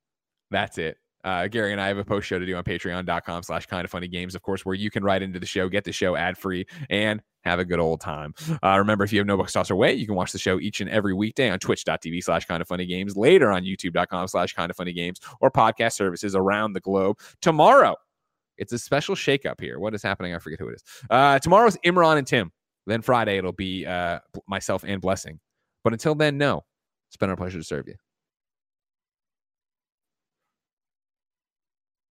[0.50, 0.98] that's it.
[1.24, 3.90] Uh, Gary and I have a post show to do on patreon.com slash kind of
[3.90, 6.38] funny games, of course, where you can write into the show, get the show ad
[6.38, 8.34] free, and have a good old time.
[8.64, 10.82] Uh, remember, if you have no books toss away, you can watch the show each
[10.82, 14.70] and every weekday on twitch.tv slash kind of funny games, later on youtube.com slash kind
[14.70, 17.18] of funny games, or podcast services around the globe.
[17.42, 17.96] Tomorrow,
[18.58, 19.80] it's a special shakeup here.
[19.80, 20.34] What is happening?
[20.34, 20.84] I forget who it is.
[21.10, 22.52] Uh, tomorrow's Imran and Tim.
[22.88, 25.40] Then Friday, it'll be uh, myself and Blessing.
[25.84, 26.64] But until then, no.
[27.10, 27.96] It's been our pleasure to serve you.